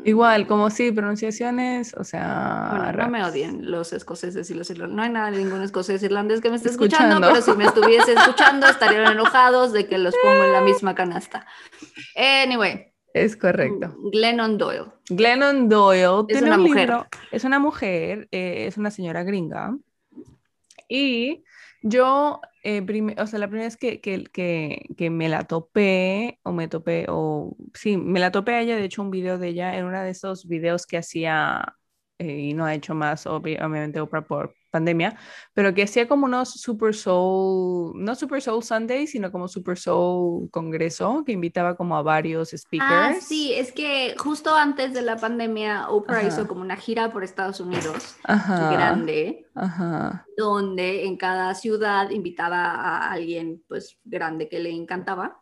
[0.03, 2.93] Igual, como sí, pronunciaciones, o sea.
[2.95, 4.95] no me odien los escoceses y los irlandeses.
[4.95, 8.13] No hay nada de ningún escocés irlandés que me esté escuchando, pero si me estuviese
[8.17, 11.45] escuchando estarían enojados de que los pongo en la misma canasta.
[12.15, 12.87] Anyway.
[13.13, 13.93] Es correcto.
[14.11, 14.85] Glennon Doyle.
[15.09, 16.93] Glennon Doyle es una mujer.
[17.31, 19.75] es una mujer, eh, es una señora gringa
[20.87, 21.43] y
[21.81, 22.85] yo, eh,
[23.17, 27.05] o sea, la primera vez que, que, que, que, me la topé, o me topé,
[27.09, 30.01] o sí, me la topé a ella, de hecho, un video de ella, en uno
[30.01, 31.77] de esos videos que hacía
[32.21, 35.17] eh, y no ha hecho más, obviamente, Oprah por pandemia,
[35.53, 40.49] pero que hacía como unos Super Soul, no Super Soul Sunday, sino como Super Soul
[40.49, 42.89] Congreso, que invitaba como a varios speakers.
[42.89, 47.23] Ah, sí, es que justo antes de la pandemia, Oprah hizo como una gira por
[47.23, 49.45] Estados Unidos, grande,
[50.37, 55.41] donde en cada ciudad invitaba a alguien, pues, grande que le encantaba,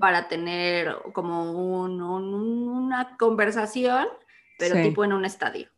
[0.00, 4.06] para tener como una conversación,
[4.58, 5.68] pero tipo en un estadio.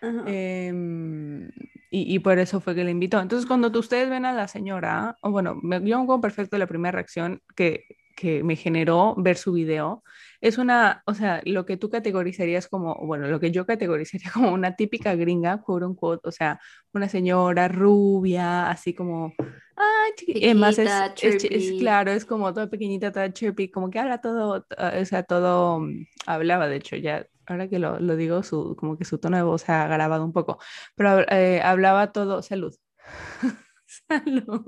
[0.00, 1.50] Em,
[1.90, 3.20] y, por eso fue que le invitó.
[3.20, 6.92] Entonces, cuando ustedes ven a la señora, o bueno, me, yo me perfecto la primera
[6.92, 7.82] reacción que,
[8.14, 10.04] que me generó ver su video,
[10.40, 14.52] es una, o sea, lo que tú categorizarías como, bueno, lo que yo categorizaría como
[14.52, 16.60] una típica gringa, quote unquote, o sea,
[16.92, 19.34] una señora rubia, así como,
[19.76, 20.90] ay, más es,
[21.22, 25.80] es, claro, es como toda pequeñita, toda chirpy, como que habla todo, o sea, todo,
[25.80, 29.36] mm, hablaba, de hecho, ya, ahora que lo, lo digo, su, como que su tono
[29.36, 30.58] de voz se ha agravado un poco,
[30.94, 32.74] pero eh, hablaba todo, salud.
[34.08, 34.66] salud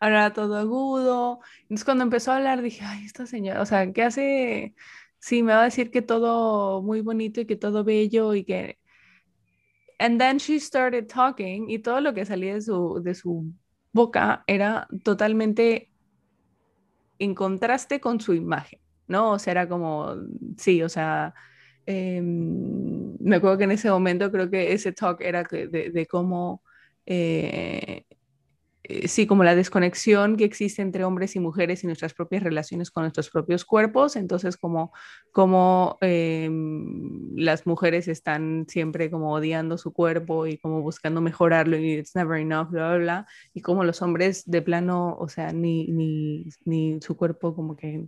[0.00, 1.40] hablaba todo agudo.
[1.62, 4.74] Entonces cuando empezó a hablar dije, ay, esta señora, o sea, ¿qué hace?
[5.18, 8.78] Sí, me va a decir que todo muy bonito y que todo bello y que...
[9.98, 13.52] And then she started talking y todo lo que salía de su, de su
[13.92, 15.90] boca era totalmente
[17.18, 19.32] en contraste con su imagen, ¿no?
[19.32, 20.14] O sea, era como,
[20.58, 21.34] sí, o sea,
[21.86, 26.62] em, me acuerdo que en ese momento creo que ese talk era de, de cómo
[27.06, 28.04] eh,
[28.88, 32.90] eh, sí, como la desconexión que existe entre hombres y mujeres y nuestras propias relaciones
[32.90, 34.92] con nuestros propios cuerpos, entonces como,
[35.32, 41.94] como em, las mujeres están siempre como odiando su cuerpo y como buscando mejorarlo y
[41.94, 45.88] it's never enough, bla, bla, bla, y como los hombres de plano, o sea, ni,
[45.88, 48.06] ni, ni su cuerpo como que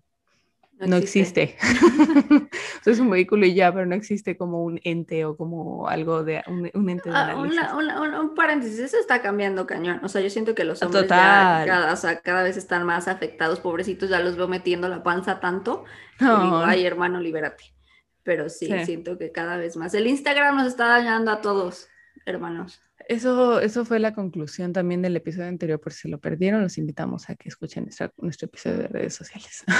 [0.86, 1.56] no, existe.
[2.86, 6.42] es un vehículo y ya, pero no existe como un ente o como algo de
[6.46, 10.00] un, ente de ah, un paréntesis, eso está cambiando cañón.
[10.02, 14.10] O sea, yo siento que los hombres ya cada, cada vez están más afectados, pobrecitos,
[14.10, 15.84] ya los veo metiendo la panza tanto.
[16.20, 17.74] digo, ay, hermano, libérate.
[18.22, 19.94] Pero sí, siento que cada vez más.
[19.94, 21.88] El Instagram nos está dañando a todos,
[22.26, 22.82] hermanos.
[23.08, 27.30] Eso, eso fue la conclusión también del episodio anterior, por si lo perdieron, los invitamos
[27.30, 29.64] a que escuchen nuestro episodio de redes sociales.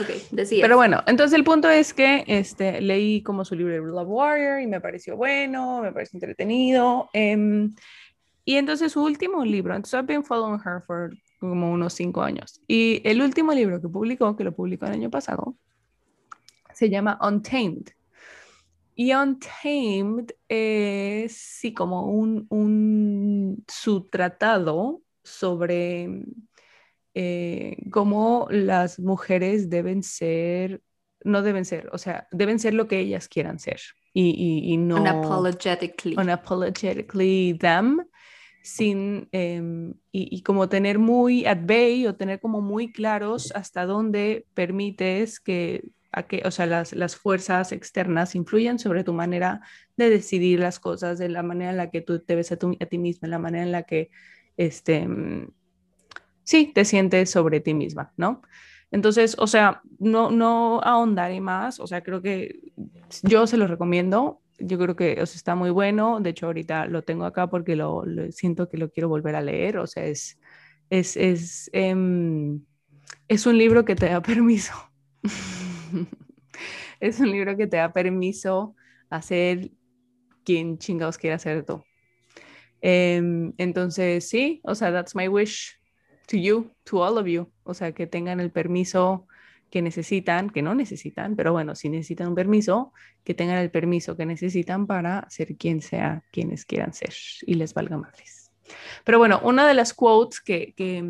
[0.00, 0.62] Ok, decía.
[0.62, 4.66] Pero bueno, entonces el punto es que este, leí como su libro Love Warrior y
[4.66, 7.08] me pareció bueno, me pareció entretenido.
[7.12, 7.74] Em,
[8.44, 12.60] y entonces su último libro, entonces I've been following her for como unos cinco años.
[12.66, 15.56] Y el último libro que publicó, que lo publicó el año pasado,
[16.74, 17.88] se llama Untamed
[18.94, 26.08] y Untamed es sí como un, un subtratado sobre
[27.14, 30.80] eh, cómo las mujeres deben ser,
[31.24, 33.80] no deben ser, o sea, deben ser lo que ellas quieran ser.
[34.12, 35.00] Y, y, no...
[35.00, 36.16] Unapologetically.
[36.16, 38.06] Unapologetically them.
[38.62, 43.84] Sin, em, y, y, como tener muy at bay o tener como muy claros hasta
[43.84, 45.82] dónde permites que
[46.22, 49.60] que, o sea, las, las, fuerzas externas influyen sobre tu manera
[49.96, 52.86] de decidir las cosas, de la manera en la que tú te ves a, a
[52.86, 54.10] ti misma, la manera en la que,
[54.56, 55.50] este, mm,
[56.44, 58.42] sí, te sientes sobre ti misma, ¿no?
[58.90, 62.60] Entonces, o sea, no, no ahondaré más, o sea, creo que
[63.24, 67.02] yo se lo recomiendo, yo creo que o está muy bueno, de hecho ahorita lo
[67.02, 70.38] tengo acá porque lo, siento que lo quiero volver a leer, o sea, es,
[70.90, 72.60] es, es, em,
[73.26, 74.72] es un libro que te da permiso
[77.00, 78.74] es un libro que te da permiso
[79.10, 79.70] a ser
[80.44, 81.82] quien chingados quiera ser tú.
[82.80, 85.78] Em, entonces, sí, o sea, that's my wish
[86.26, 87.50] to you, to all of you.
[87.62, 89.26] O sea, que tengan el permiso
[89.70, 92.92] que necesitan, que no necesitan, pero bueno, si necesitan un permiso,
[93.24, 97.12] que tengan el permiso que necesitan para ser quien sea quienes quieran ser
[97.46, 98.52] y les valga madres.
[99.04, 101.02] Pero bueno, una de las quotes que, que,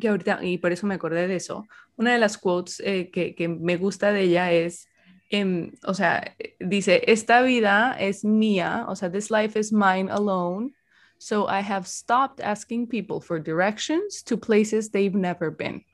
[0.00, 1.66] que ahorita, y por eso me acordé de eso,
[1.96, 4.88] una de las quotes eh, que, que, me gusta de ella es,
[5.30, 10.74] em, o sea, dice, esta vida es mía, o sea, this life is mine alone,
[11.18, 15.84] so I have stopped asking people for directions to places they've never been.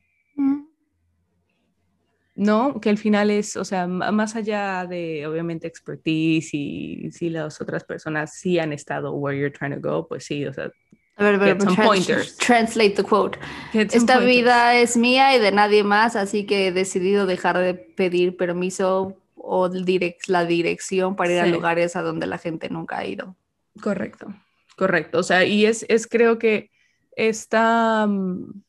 [2.39, 2.81] ¿no?
[2.81, 7.83] Que al final es, o sea, más allá de, obviamente, expertise y si las otras
[7.83, 10.71] personas sí han estado where you're trying to go, pues sí, o sea,
[11.19, 12.37] a ver, a ver, some pointers.
[12.37, 13.39] translate the quote.
[13.75, 18.37] Esta vida es mía y de nadie más, así que he decidido dejar de pedir
[18.37, 19.69] permiso o
[20.29, 23.35] la dirección para ir a lugares a donde la gente nunca ha ido.
[23.83, 24.33] Correcto,
[24.77, 25.19] correcto.
[25.19, 26.71] O sea, y es, es creo que
[27.17, 28.63] esta, mm,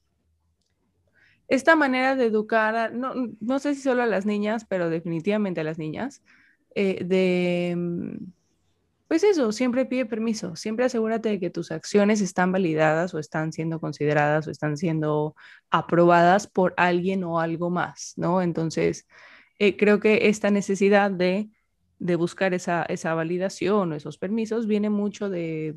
[1.50, 5.66] esta manera de educar, no, no sé si solo a las niñas, pero definitivamente a
[5.66, 6.24] las niñas,
[6.76, 8.19] eh, de, mm,
[9.10, 13.52] pues eso, siempre pide permiso, siempre asegúrate de que tus acciones están validadas o están
[13.52, 15.36] siendo consideradas o están siendo
[15.72, 18.42] aprobadas por alguien o algo más, ¿no?
[18.42, 19.08] Entonces,
[19.60, 21.50] eh, creo que esta necesidad de
[22.00, 25.76] de buscar esa, esa validación o esos permisos viene mucho de,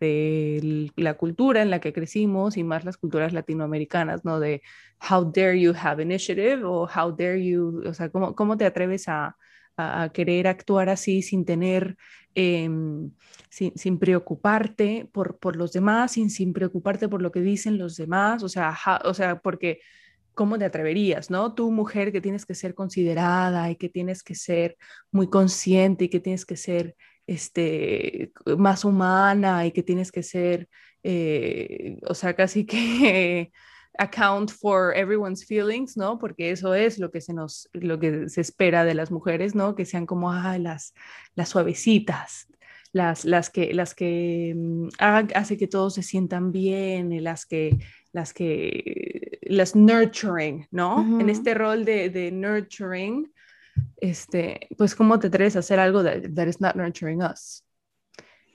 [0.00, 4.38] de, la cultura en la que crecimos y más las culturas latinoamericanas, ¿no?
[4.38, 4.62] De
[5.10, 9.08] how dare you have initiative o how dare you, o sea, cómo, cómo te atreves
[9.08, 9.36] a,
[9.76, 11.96] a, querer actuar así sin tener,
[12.34, 13.10] em,
[13.50, 17.96] sin, sin, preocuparte por, por los demás, sin, sin preocuparte por lo que dicen los
[17.96, 19.80] demás, o sea, o sea, porque
[20.36, 21.54] ¿cómo te atreverías, no?
[21.54, 24.76] Tú, mujer, que tienes que ser considerada y que tienes que ser
[25.10, 26.94] muy consciente y que tienes que ser
[27.26, 30.68] este, más humana y que tienes que ser,
[31.02, 33.50] eh, o sea, casi que
[33.98, 36.18] account for everyone's feelings, ¿no?
[36.18, 39.74] Porque eso es lo que se nos, lo que se espera de las mujeres, ¿no?
[39.74, 40.94] Que sean como, ah, las,
[41.34, 42.46] las suavecitas,
[42.92, 47.78] las, las que, las que mm, hace que todos se sientan bien, las que
[48.16, 51.20] las que, las nurturing, ¿no?
[51.20, 53.30] En este rol de, de, nurturing,
[53.98, 57.62] este, pues cómo te atreves a hacer algo that, that is not nurturing us.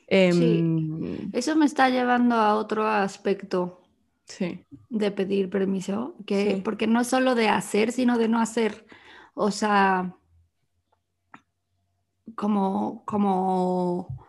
[0.09, 0.57] sí.
[0.57, 3.80] Em, eso me está llevando a otro aspecto
[4.25, 4.65] sí.
[4.89, 8.85] de pedir permiso, que, porque no solo de hacer, sino de no hacer.
[9.33, 10.15] O sea,
[12.35, 14.27] como, como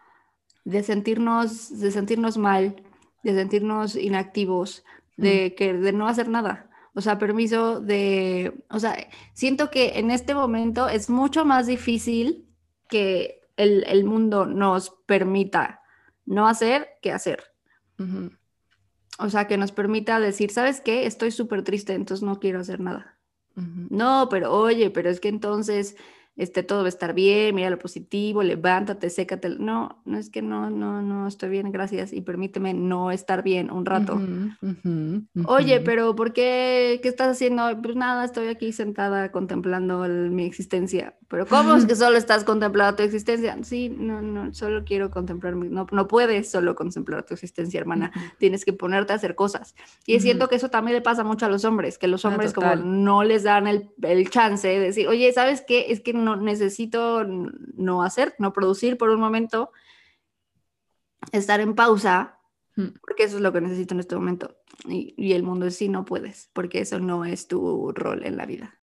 [0.65, 2.83] de sentirnos, de sentirnos mal,
[3.23, 4.85] de sentirnos inactivos,
[5.17, 6.71] de, que, de no hacer nada.
[6.95, 12.47] O sea, permiso de, o sea, siento que en este momento es mucho más difícil
[12.89, 15.81] que el, mundo nos permita
[16.27, 17.43] no hacer que hacer.
[19.23, 21.07] O sea, que nos permita decir, ¿sabes qué?
[21.07, 23.19] Estoy súper triste, entonces no quiero hacer nada.
[23.55, 25.97] No, pero oye, pero es que entonces
[26.37, 29.51] este, todo va a estar bien, mira lo positivo, levántate, sécate.
[29.51, 33.71] No, no es que no, no, no estoy bien, gracias, y permíteme no estar bien
[33.71, 34.21] un rato.
[35.47, 37.01] Oye, pero ¿por qué?
[37.03, 37.63] ¿Qué estás haciendo?
[37.83, 41.15] Pues nada, estoy aquí sentada contemplando mi existencia.
[41.29, 43.57] Pero ¿cómo es que solo estás contemplando tu existencia?
[43.63, 45.69] Sí, no, no, solo quiero contemplar mi...
[45.69, 48.13] No, no puedes solo contemplar tu existencia, hermana.
[48.39, 49.75] Tienes que ponerte a hacer cosas.
[50.07, 52.29] Y es cierto que eso también le pasa mucho a los hombres, que los ah,
[52.29, 55.87] hombres como no les dan el, el chance de decir, oye, ¿sabes qué?
[55.89, 59.73] Es que no necesito no hacer, no producir por un momento,
[61.33, 62.39] estar en pausa,
[62.77, 62.89] mm.
[63.01, 64.57] porque eso es lo que necesito en este momento.
[64.87, 68.37] Y, y el mundo es sí, no puedes, porque eso no es tu rol en
[68.37, 68.82] la vida.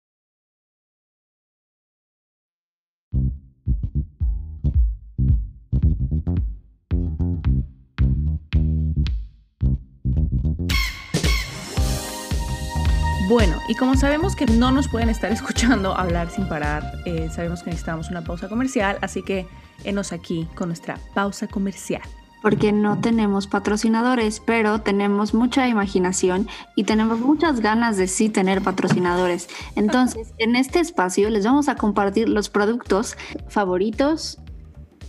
[13.33, 17.63] Bueno, y como sabemos que no nos pueden estar escuchando hablar sin parar, eh, sabemos
[17.63, 19.47] que necesitamos una pausa comercial, así que
[19.85, 22.03] enos aquí con nuestra pausa comercial.
[22.43, 28.61] Porque no tenemos patrocinadores, pero tenemos mucha imaginación y tenemos muchas ganas de sí tener
[28.61, 29.49] patrocinadores.
[29.77, 33.17] Entonces, en este espacio les vamos a compartir los productos
[33.49, 34.41] favoritos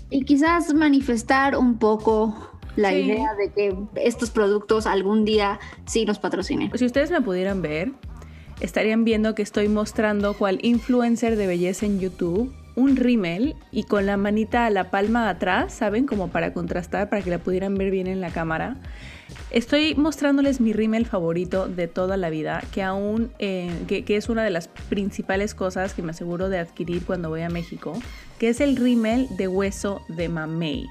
[0.09, 6.19] y quizás manifestar un poco la idea de que estos productos algún día sí nos
[6.19, 6.71] patrocinen.
[6.77, 7.91] Si ustedes me pudieran ver,
[8.63, 14.05] estarían viendo que estoy mostrando cual influencer de belleza en YouTube un rímel y con
[14.05, 16.07] la manita a la palma atrás, ¿saben?
[16.07, 18.77] Como para contrastar, para que la pudieran ver bien en la cámara.
[19.51, 24.29] Estoy mostrándoles mi rímel favorito de toda la vida, que aún, eh, que, que, es
[24.29, 27.93] una de las principales cosas que me aseguro de adquirir cuando voy a México,
[28.39, 30.87] que es el rímel de hueso de mamey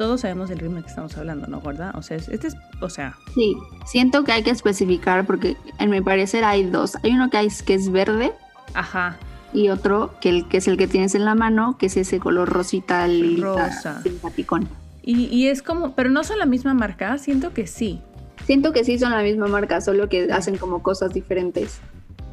[0.00, 1.92] todos sabemos del ritmo que estamos hablando, ¿no, gorda?
[1.94, 3.18] O sea, este es, o sea.
[3.34, 6.96] Sí, siento que hay que especificar porque en mi parecer hay dos.
[7.02, 8.32] Hay uno que, hay, que es verde.
[8.72, 9.18] Ajá.
[9.52, 12.18] Y otro que, el, que es el que tienes en la mano, que es ese
[12.18, 13.06] color rosita,
[13.40, 14.02] Rosa.
[14.02, 14.70] simpaticón.
[15.02, 18.00] Y, y es como, pero no son la misma marca, siento que sí.
[18.46, 21.78] Siento que sí son la misma marca, solo que hacen como cosas diferentes.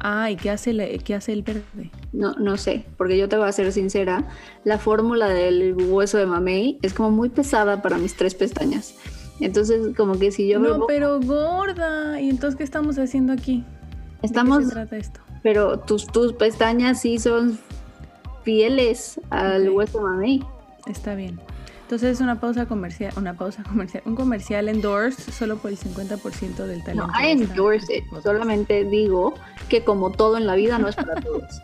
[0.00, 1.90] Ah, ¿y qué hace, el, qué hace el verde?
[2.12, 4.24] No, no sé, porque yo te voy a ser sincera,
[4.64, 8.94] la fórmula del hueso de mamey es como muy pesada para mis tres pestañas.
[9.40, 12.20] Entonces, como que si yo No, pero gorda.
[12.20, 13.64] ¿Y entonces qué estamos haciendo aquí?
[14.22, 15.20] Estamos, ¿De qué se trata esto?
[15.42, 17.58] pero tus, tus pestañas sí son
[18.42, 19.76] fieles al Ok.
[19.76, 20.42] hueso mamey.
[20.86, 21.38] Está bien.
[21.88, 26.66] Entonces es una pausa comercial, una pausa comercial, un comercial endorse solo por el 50%
[26.66, 27.06] del talento.
[27.06, 28.04] No, I endorse it.
[28.22, 29.32] Solamente digo
[29.70, 31.62] que como todo en la vida no es para todos.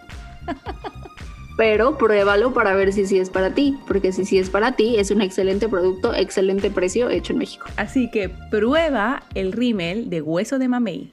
[1.58, 4.96] Pero pruébalo para ver si sí es para ti, porque si sí es para ti,
[4.96, 7.66] es un excelente producto, excelente precio hecho en México.
[7.76, 11.12] Así que prueba el rímel de hueso de mamey.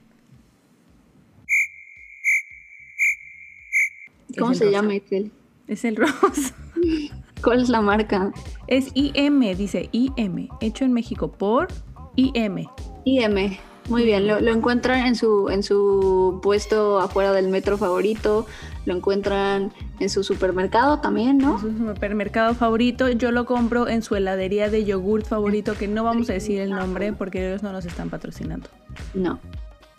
[4.39, 4.77] ¿Cómo se rosa.
[4.77, 5.33] llama Excel?
[5.67, 6.55] Es el rosa.
[7.43, 8.31] ¿Cuál es la marca?
[8.67, 11.67] Es IM, dice IM, hecho en México por
[12.15, 12.67] IM.
[13.05, 13.57] IM.
[13.89, 18.45] Muy bien, lo, lo encuentran en su, en su puesto afuera del metro favorito,
[18.85, 21.55] lo encuentran en su supermercado también, ¿no?
[21.55, 23.09] Es su supermercado favorito.
[23.09, 26.69] Yo lo compro en su heladería de yogurt favorito, que no vamos a decir el
[26.69, 28.69] nombre porque ellos no nos están patrocinando.
[29.15, 29.39] No.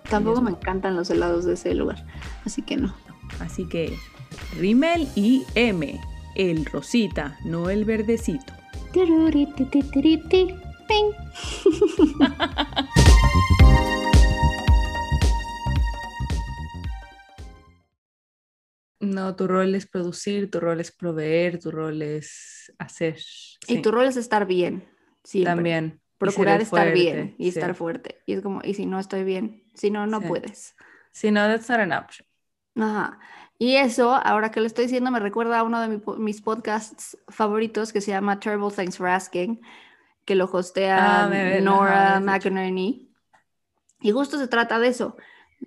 [0.09, 0.57] Tampoco Ellos me no.
[0.59, 2.07] encantan los helados de ese lugar,
[2.47, 2.95] así que no.
[3.41, 3.97] Así que
[4.59, 5.99] rímel IM,
[6.35, 8.53] el rosita, no el verdecito.
[19.01, 23.17] No, tu rol es producir, tu rol es proveer, tu rol es hacer.
[23.67, 24.89] Y Sí, tu rol es estar bien.
[25.25, 25.55] Siempre.
[25.55, 26.01] también.
[26.19, 27.59] Procurar estar bien y sí.
[27.59, 28.23] estar fuerte.
[28.27, 30.29] Y es como, y si no estoy bien, si no, no Sí.
[30.29, 30.77] puedes.
[31.11, 32.27] Si no, that's not an option.
[32.77, 33.19] Ajá.
[33.63, 37.17] Y eso, ahora que lo estoy diciendo, me recuerda a uno de mi mis podcasts
[37.29, 39.61] favoritos que se llama Terrible Thanks for Asking,
[40.25, 42.21] que lo hostea Ah, me- ajá, Nora.
[42.21, 43.09] McInerney.
[44.01, 45.17] Y justo se trata de eso.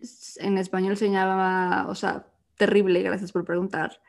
[0.02, 2.26] Es- En español se llama, o sea,
[2.58, 4.02] terrible, gracias por preguntar.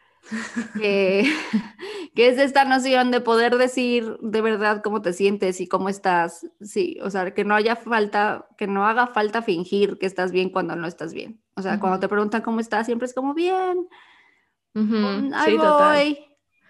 [0.76, 1.22] que,
[2.16, 6.46] que es esta noción de poder decir de verdad cómo te sientes y cómo estás.
[6.60, 10.50] Sí, o sea, que no haya falta, que no haga falta fingir que estás bien
[10.50, 11.40] cuando no estás bien.
[11.54, 13.86] O sea, cuando te preguntan cómo estás, siempre es como bien,
[14.74, 15.94] mm, ahí Sí, total.
[16.04, 16.18] voy.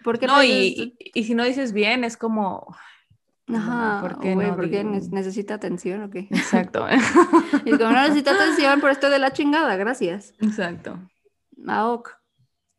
[0.05, 2.76] ¿Por qué No, dices- y, y- y si no dices bien, es como.
[3.49, 6.26] Ajá, ¿por qué no ¿por qué necesita atención o qué?
[6.30, 6.84] Exacto.
[7.64, 10.34] Y como no necesita atención, pero estoy de la chingada, gracias.
[10.40, 10.99] Exacto.
[11.66, 12.11] Aok.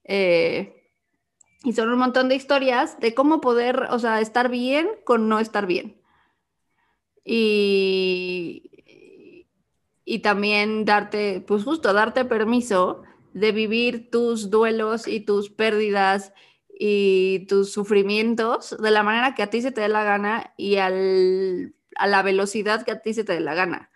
[0.03, 0.76] Eh,
[1.64, 5.39] y son un montón de historias de cómo poder, o sea, estar bien con no
[5.39, 6.01] estar bien.
[7.26, 8.72] Y,
[10.05, 13.03] y también darte, pues justo, darte permiso
[13.34, 16.34] de vivir tus duelos y tus pérdidas
[16.70, 20.78] y tus sufrimientos de la manera que a ti se te dé la gana y
[20.78, 23.89] al, a la velocidad que a ti se te dé la gana.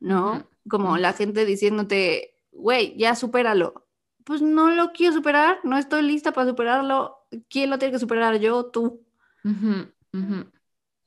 [0.00, 0.48] ¿no?
[0.68, 3.85] Como la gente diciéndote, güey, ya supéralo.
[4.26, 7.16] Pues no lo quiero superar, no estoy lista para superarlo.
[7.48, 8.40] ¿Quién lo tiene que superar?
[8.40, 9.06] Yo, tú.
[9.44, 10.50] Ujú, ujú.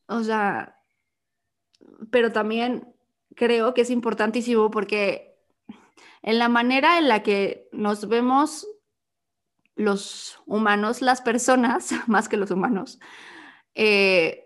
[0.08, 0.80] O sea,
[2.10, 2.88] pero también
[3.36, 5.36] creo que es importantísimo porque
[6.22, 8.66] en la manera en la que nos vemos
[9.76, 13.00] los humanos, las personas, más que los humanos,
[13.76, 14.46] eh,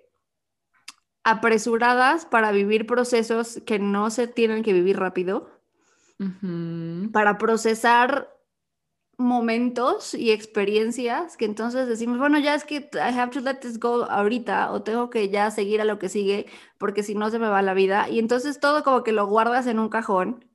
[1.23, 5.51] apresuradas para vivir procesos que no se tienen que vivir rápido,
[7.11, 8.32] para procesar
[9.17, 13.79] momentos y experiencias que entonces decimos, bueno, ya es que I have to let this
[13.79, 16.47] go ahorita o tengo que ya seguir a lo que sigue
[16.77, 19.67] porque si no se me va la vida y entonces todo como que lo guardas
[19.67, 20.45] en un cajón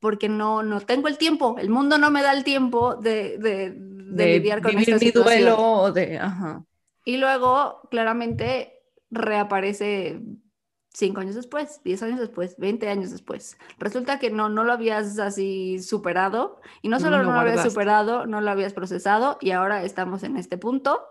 [0.00, 3.74] porque no, no tengo el tiempo, el mundo no me da el tiempo de, de,
[3.74, 5.42] de De lidiar con vivir esta mi situación.
[5.42, 6.18] duelo o de.
[6.18, 6.64] Ajá.
[7.04, 8.72] Y luego claramente
[9.10, 10.20] reaparece
[10.96, 13.58] cinco años después, diez años después, 20 años después.
[13.78, 17.62] Resulta que no, no lo habías así superado y no solo lo no lo habías
[17.62, 21.02] superado, no lo habías procesado y ahora estamos en este punto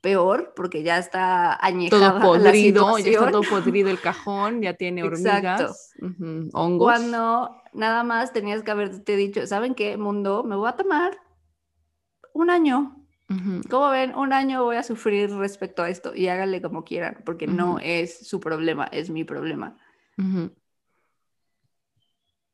[0.00, 4.72] peor porque ya está añejada Todo la podrido, ya está todo podrido el cajón, ya
[4.72, 6.86] tiene hormigas, ujú, hongos.
[6.86, 10.44] Cuando nada más tenías que haberte dicho, ¿saben qué, mundo?
[10.44, 11.20] Me voy a tomar
[12.32, 12.95] un año.
[13.28, 17.22] Ujú, Como ven, un año voy a sufrir respecto a esto y háganle como quieran,
[17.24, 19.76] porque no es su problema, es mi problema.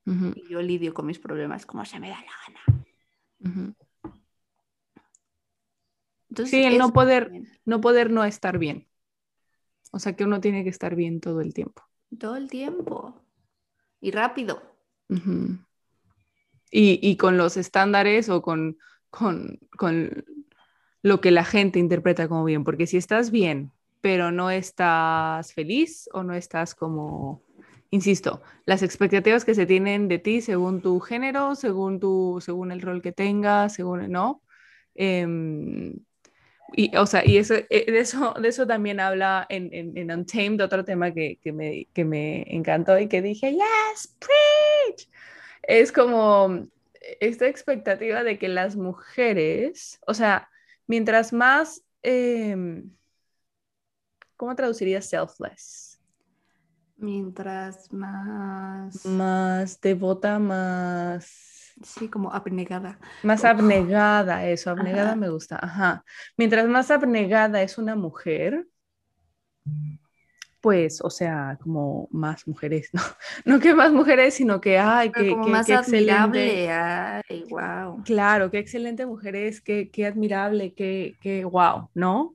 [0.05, 2.85] Y yo lidio con mis problemas como se me da la gana.
[6.31, 7.31] Entonces, Sí, el no poder-.
[7.65, 8.89] No poder no estar bien.
[9.91, 11.83] O sea que uno tiene que estar bien todo el tiempo.
[12.19, 13.23] Todo el tiempo.
[14.01, 14.63] Y rápido.
[16.71, 18.79] Y, y con los estándares o con,
[19.11, 20.25] con, con
[21.03, 26.09] lo que la gente interpreta como bien, porque si estás bien, pero no estás feliz
[26.13, 27.43] o no estás como,
[27.91, 32.81] insisto, las expectativas que se tienen de ti según tu género, según, tu, según el
[32.83, 34.43] rol que tengas, según, ¿no?
[34.95, 35.95] Em,
[36.75, 40.11] y, o sea, y eso, eh, de, eso, de eso también habla en, en, en
[40.11, 45.09] Untamed, otro tema que, que, me, que me encantó y que dije, yes, preach.
[45.63, 46.67] es como
[47.21, 50.49] esta expectativa de que las mujeres, o sea,
[50.93, 52.91] mientras más, em,
[54.37, 55.99] ¿cómo traduciría selfless?
[56.99, 59.07] Mientras más...
[59.07, 61.73] Más devota, más...
[61.83, 62.99] Sí, como abnegada.
[63.23, 66.05] Más abnegada, eso, abnegada me gusta, ajá.
[66.37, 68.69] Mientras más abnegada es una mujer,
[70.63, 73.03] pues, o sea, como más mujeres, ¿no?
[73.47, 76.71] No que más mujeres, sino que, ay, que, como que, más qué admirable, excelente.
[76.71, 78.03] ay, wow.
[78.05, 82.35] Claro, qué excelente mujer es, qué, qué admirable, qué, qué wow, ¿no?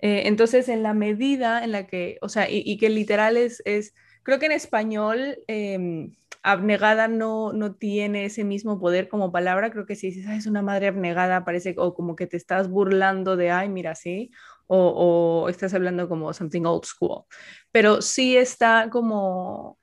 [0.00, 3.62] Eh, entonces, en la medida en la que, o sea, y, y que literal es,
[3.66, 9.70] es, creo que en español, em, abnegada no, no tiene ese mismo poder como palabra,
[9.70, 12.68] creo que si dices, "Ay, es una madre abnegada, parece, o como que te estás
[12.70, 14.30] burlando de, ay, mira, sí,
[14.70, 17.24] o, estás hablando como something old school,
[17.72, 19.78] pero sí está como...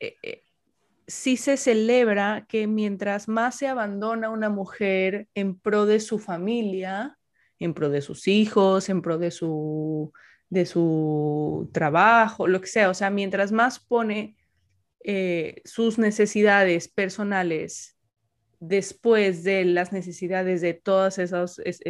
[0.00, 0.42] eh, eh,
[1.06, 7.18] sí se celebra que mientras más se abandona una mujer en pro de su familia,
[7.58, 10.12] en pro de sus hijos, en pro de su,
[10.50, 14.36] de su trabajo, lo que sea, o sea, mientras más pone
[15.04, 17.98] eh, sus necesidades personales
[18.60, 21.80] después de las necesidades de todas esas es,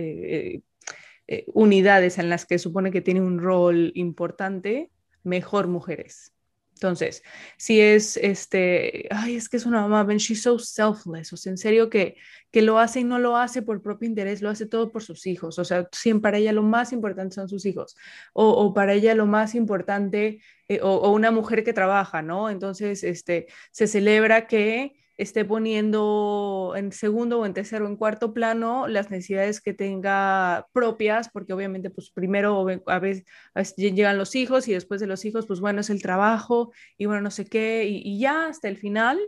[1.33, 4.91] eh, unidades en las que supone que tiene un rol importante,
[5.23, 6.35] mejor mujeres.
[6.75, 7.23] Entonces,
[7.57, 11.59] si es este, ay, es que es una mamá, she's so selfless, o sea, en
[11.59, 12.17] serio que,
[12.51, 15.27] que lo hace y no lo hace por propio interés, lo hace todo por sus
[15.27, 17.97] hijos, o sea, siempre para ella lo más importante son sus hijos,
[18.33, 22.51] o, o para ella lo más importante, eh, o, una mujer que trabaja, ¿no?
[22.51, 28.33] Entonces, este, se celebra que esté poniendo en segundo o en tercero o en cuarto
[28.33, 34.17] plano las necesidades que tenga propias, porque obviamente pues primero a veces, a veces llegan
[34.17, 37.31] los hijos y después de los hijos pues bueno es el trabajo y bueno no
[37.31, 39.19] sé qué y, y ya hasta el final,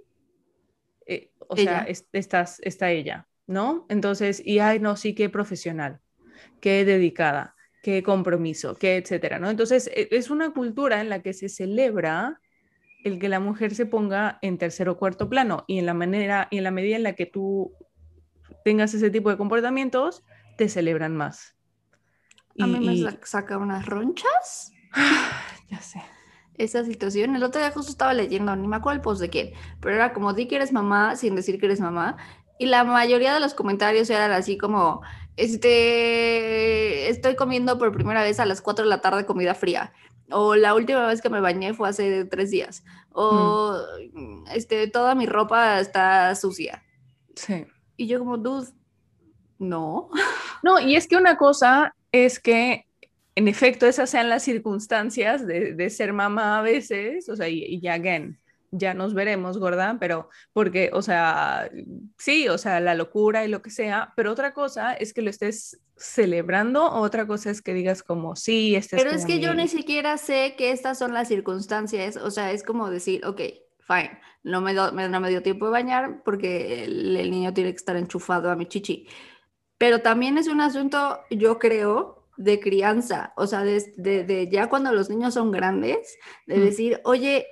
[1.07, 1.80] eh, o ella.
[1.80, 3.86] sea, es, estás, está ella, ¿no?
[3.88, 6.01] Entonces, y ay no, sí, qué profesional,
[6.61, 9.51] qué dedicada, qué compromiso, qué etcétera, ¿no?
[9.51, 12.40] Entonces, e, es una cultura en la que se celebra
[13.05, 16.49] el que la mujer se ponga en tercer o cuarto plano y en la manera
[16.51, 17.73] y en la medida en la que tú
[18.65, 20.25] tengas ese tipo de comportamientos
[20.57, 21.57] te celebran más.
[22.59, 23.09] A y, mí me y...
[23.25, 24.73] saca unas ronchas.
[25.71, 26.03] ya sé.
[26.55, 29.53] Esa situación, el otro día justo estaba leyendo, ni me acuerdo el post de quién,
[29.81, 32.19] pero era como di que eres mamá sin decir que eres mamá.
[32.59, 35.01] Y la mayoría de los comentarios eran así como,
[35.37, 39.93] este, estoy comiendo por primera vez a las 4 de la tarde comida fría
[40.33, 43.78] o la última vez que me bañé fue hace tres días, o
[44.12, 44.45] mm.
[44.55, 46.83] este, toda mi ropa está sucia.
[47.35, 47.66] Sí.
[47.97, 48.68] Y yo como, dude,
[49.59, 50.11] no.
[50.64, 52.87] No, y es que una cosa es que,
[53.35, 57.64] en efecto, esas sean las circunstancias de, de ser mamá a veces, o sea, y,
[57.64, 58.39] y ya, again,
[58.72, 61.70] ya nos veremos, gorda, pero porque, o sea,
[62.16, 65.30] sí, o sea, la locura y lo que sea, pero otra cosa es que lo
[65.30, 69.55] estés celebrando, otra cosa es que digas como, sí, este Pero es, es que yo
[69.55, 73.41] ni siquiera sé que estas son las circunstancias, o sea, es como decir, ok,
[73.81, 77.71] fine, no me, do, no me dio tiempo de bañar porque el, el niño tiene
[77.71, 79.07] que estar enchufado a mi chichi,
[79.79, 84.69] pero también es un asunto, yo creo, de crianza, o sea, de, de, de, ya
[84.69, 86.61] cuando los niños son grandes, de mm.
[86.61, 87.47] decir, oye,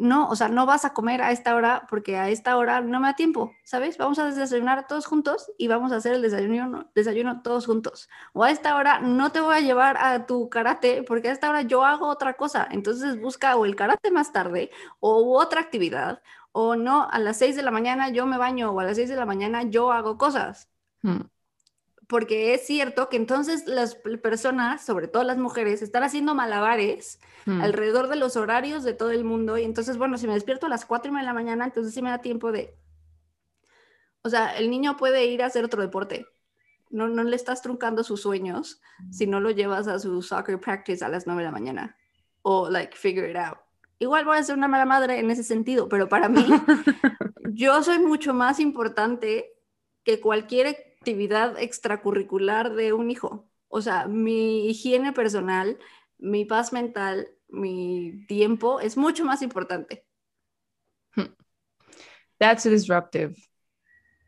[0.00, 3.00] no, o sea, no vas a comer a esta hora porque a esta hora no
[3.00, 3.98] me da tiempo, ¿sabes?
[3.98, 8.08] Vamos a desayunar todos juntos y vamos a hacer el desayuno, desayuno todos juntos.
[8.32, 11.50] O a esta hora no te voy a llevar a tu karate porque a esta
[11.50, 12.66] hora yo hago otra cosa.
[12.70, 14.70] Entonces busca o el karate más tarde
[15.00, 16.22] o otra actividad
[16.52, 19.08] o no, a las 6 de la mañana yo me baño o a las 6
[19.08, 20.68] de la mañana yo hago cosas.
[21.02, 21.20] Hmm
[22.10, 27.60] porque es cierto que entonces las personas, sobre todo las mujeres, están haciendo malabares mm.
[27.60, 30.68] alrededor de los horarios de todo el mundo y entonces, bueno, si me despierto a
[30.68, 32.76] las 4 de la mañana, entonces sí me da tiempo de...
[34.22, 36.26] O sea, el niño puede ir a hacer otro deporte.
[36.90, 38.80] No, no le estás truncando sus sueños
[39.12, 41.96] si no lo llevas a su soccer practice a las 9 de la mañana.
[42.42, 43.58] O, like, figure it out.
[44.00, 46.44] Igual voy a ser una mala madre en ese sentido, pero para mí,
[47.52, 49.52] yo soy mucho más importante
[50.02, 53.48] que cualquier actividad extracurricular de un hijo.
[53.68, 55.78] O sea, mi higiene personal,
[56.18, 60.04] mi paz mental, mi tiempo es mucho más importante.
[62.36, 63.34] That's disruptive.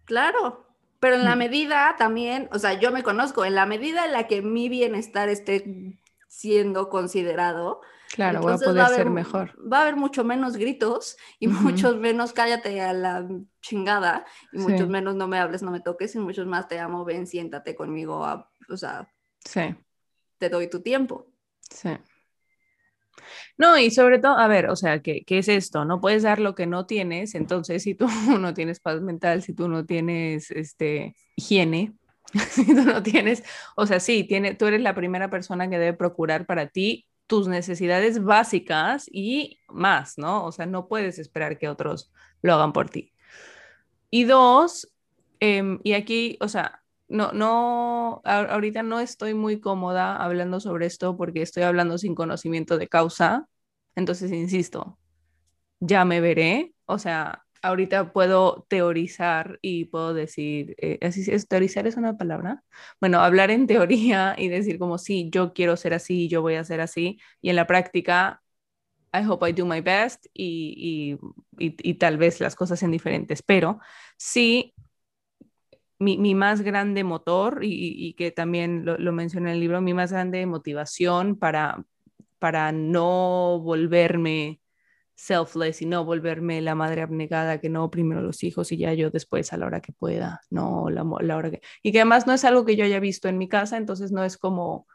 [0.06, 0.66] Claro,
[0.98, 4.26] pero en la medida también, o sea, yo me conozco, en la medida en la
[4.26, 7.82] que mi bienestar esté siendo considerado,
[8.12, 9.58] Claro, voy a poder haber, ser mejor.
[9.60, 11.60] Va a haber mucho menos gritos y uh -huh.
[11.60, 13.26] muchos menos cállate a la
[13.62, 14.68] chingada y sí.
[14.68, 17.74] muchos menos no me hables, no me toques y muchos más te amo, ven, siéntate
[17.74, 19.10] conmigo, a, o sea,
[19.42, 19.74] sí.
[20.36, 21.32] te doy tu tiempo.
[21.70, 21.88] Sí.
[23.56, 25.86] No, y sobre todo, a ver, o sea, ¿qué, ¿qué, es esto?
[25.86, 28.06] No puedes dar lo que no tienes, entonces si tú
[28.38, 31.94] no tienes paz mental, si tú no tienes este, higiene,
[32.50, 33.42] si tú no tienes,
[33.74, 37.48] o sea, sí, tiene, tú eres la primera persona que debe procurar para ti tus
[37.48, 40.44] necesidades básicas y más, ¿no?
[40.44, 42.12] O sea, no puedes esperar que otros
[42.42, 43.12] lo hagan por ti.
[44.10, 44.92] Y dos,
[45.40, 51.16] eh, y aquí, o sea, no, no, ahorita no estoy muy cómoda hablando sobre esto
[51.16, 53.48] porque estoy hablando sin conocimiento de causa.
[53.94, 54.98] Entonces, insisto,
[55.80, 56.74] ya me veré.
[56.86, 62.62] O sea, ahorita puedo teorizar y puedo decir, eh, es, teorizar es una palabra.
[63.00, 66.64] Bueno, hablar en teoría y decir como, sí, yo quiero ser así, yo voy a
[66.64, 67.20] ser así.
[67.40, 68.42] Y en la práctica,
[69.14, 71.18] I hope I do my best y,
[71.58, 73.42] y, y, y tal vez las cosas sean diferentes.
[73.42, 73.80] Pero
[74.16, 74.74] sí,
[75.98, 79.94] mi, mi más grande motor y, que también lo, lo mencioné en el libro, mi
[79.94, 81.84] más grande motivación para,
[82.38, 84.61] para no volverme
[85.14, 89.10] selfless y no volverme la madre abnegada, que no primero los hijos y ya yo
[89.10, 91.60] después a la hora que pueda, no la, la hora que...
[91.82, 94.24] Y que además no es algo que yo haya visto en mi casa, entonces no
[94.24, 94.86] es como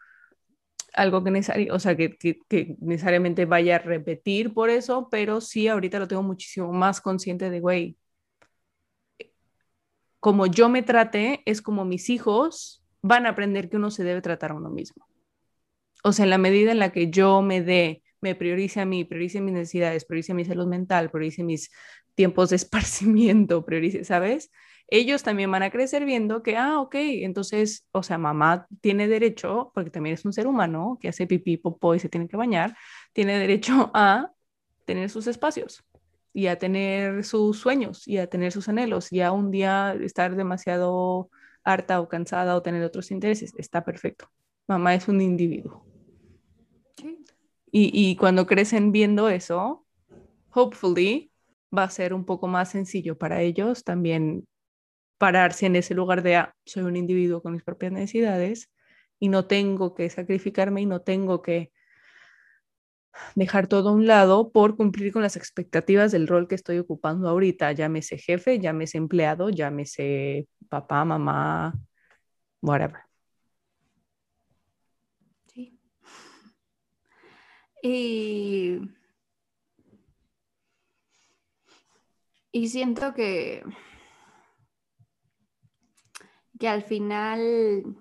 [0.97, 2.17] algo que, necesario, o sea, que,
[2.79, 7.59] necesariamente vaya a repetir por eso, pero sí ahorita lo tengo muchísimo más consciente de,
[7.59, 7.97] güey,
[10.19, 14.21] como yo me trate, es como mis hijos van a aprender que uno se debe
[14.21, 15.07] tratar a uno mismo.
[16.03, 19.03] O sea, en la medida en la que yo me dé me priorice a mí,
[19.03, 21.71] priorice mis necesidades, priorice mi salud mental, priorice mis
[22.15, 24.51] tiempos de esparcimiento, priorice, ¿sabes?
[24.89, 29.71] Ellos también van a crecer viendo que, ah, ok, entonces, o sea, mamá tiene derecho,
[29.73, 32.75] porque también es un ser humano que hace pipí, popó y se tiene que bañar,
[33.11, 34.31] tiene derecho a
[34.85, 35.83] tener sus espacios
[36.33, 40.35] y a tener sus sueños y a tener sus anhelos y a un día estar
[40.35, 41.29] demasiado
[41.63, 43.53] harta o cansada o tener otros intereses.
[43.57, 44.29] Está perfecto.
[44.67, 45.86] Mamá es un individuo.
[47.71, 49.85] Y, cuando crecen viendo eso,
[50.53, 51.31] hopefully
[51.75, 54.47] va a ser un poco más sencillo para ellos también
[55.17, 58.71] pararse en ese lugar de, ah, soy un individuo con mis propias necesidades
[59.19, 61.71] y no tengo que sacrificarme y no tengo que
[63.35, 67.27] dejar todo a un lado por cumplir con las expectativas del rol que estoy ocupando
[67.29, 71.73] ahorita, llámese jefe, llámese empleado, llámese papá, mamá,
[72.61, 73.06] whatever.
[77.89, 78.81] Y,
[82.51, 83.63] y siento que,
[86.59, 87.95] que al final,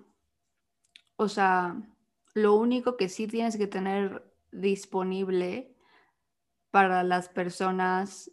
[1.15, 1.81] o sea,
[2.33, 5.73] lo único que sí tienes que tener disponible
[6.69, 8.29] para las personas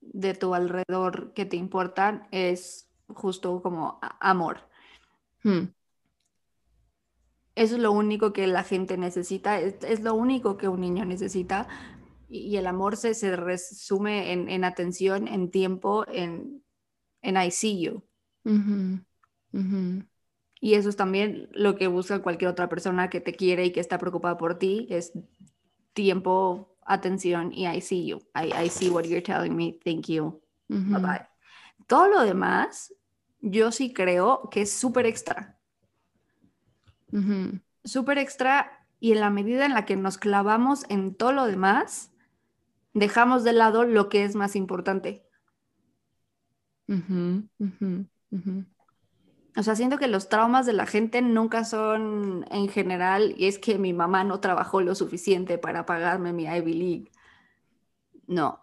[0.00, 4.60] de tu alrededor que te importan es justo como amor.
[5.42, 5.64] Hmm.
[7.54, 11.68] Eso es lo único que la gente necesita, es, lo único que un niño necesita.
[12.28, 16.64] Y, el amor se, se resume en, atención, en tiempo, en,
[17.22, 18.02] en I see you.
[20.60, 23.80] Y eso es también lo que busca cualquier otra persona que te quiere y que
[23.80, 25.12] está preocupada por ti, es
[25.92, 28.18] tiempo, atención y I see you.
[28.34, 29.78] I, I see what you're telling me.
[29.84, 30.40] Thank you.
[30.68, 31.26] Bye bye.
[31.86, 32.94] Todo lo demás,
[33.40, 35.53] yo sí creo que es súper extra.
[37.84, 42.10] Súper extra y en la medida en la que nos clavamos en todo lo demás,
[42.92, 45.26] dejamos de lado lo que es más importante.
[49.56, 53.58] O sea, siento que los traumas de la gente nunca son en general, y es
[53.58, 57.12] que mi mamá no trabajó lo suficiente para pagarme mi Ivy League.
[58.26, 58.60] No.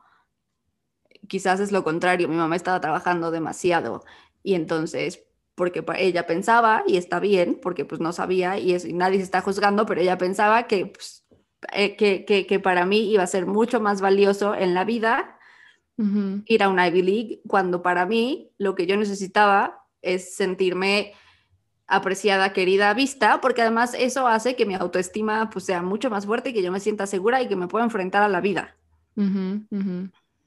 [1.28, 4.04] Quizás es lo contrario, mi mamá estaba trabajando demasiado
[4.44, 5.24] y entonces
[5.62, 9.42] porque ella pensaba, y está bien, porque pues no sabía, y, es, nadie se está
[9.42, 11.24] juzgando, pero ella pensaba que, pues,
[11.72, 15.38] eh, que, que, que, para mí iba a ser mucho más valioso en la vida
[16.46, 21.14] ir a una Ivy League, cuando para mí lo que yo necesitaba es sentirme
[21.86, 26.50] apreciada, querida, vista, porque además eso hace que mi autoestima pues, sea mucho más fuerte
[26.50, 28.76] y que yo me sienta segura y que me pueda enfrentar a la vida.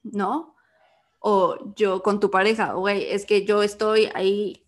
[0.02, 0.56] ¿No?
[1.20, 4.63] O yo con tu pareja, güey, es que yo estoy ahí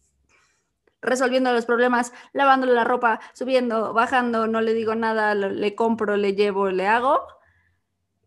[1.03, 6.35] resolviendo los problemas, lavándole la ropa, subiendo, bajando, no le digo nada, le compro, le
[6.35, 7.27] llevo, le hago.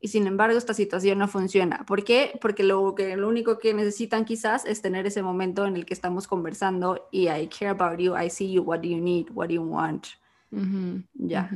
[0.01, 1.86] Y sin embargo, esta situación no funciona.
[1.86, 2.38] ¿Por qué?
[2.39, 5.93] Porque lo, que, lo único que necesitan quizás es tener ese momento en el que
[5.93, 9.47] estamos conversando y I care about you, I see you, what do you need, what
[9.47, 10.07] do you want.
[11.13, 11.49] Ya.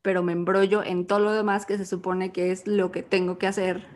[0.00, 3.36] Pero me embrollo en todo lo demás que se supone que es lo que tengo
[3.36, 3.86] que hacer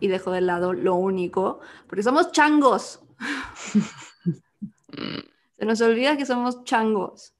[0.00, 3.00] y dejo de lado lo único, porque somos changos.
[5.58, 7.34] Se nos olvida que somos changos.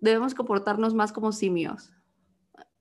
[0.00, 1.92] debemos comportarnos más como simios.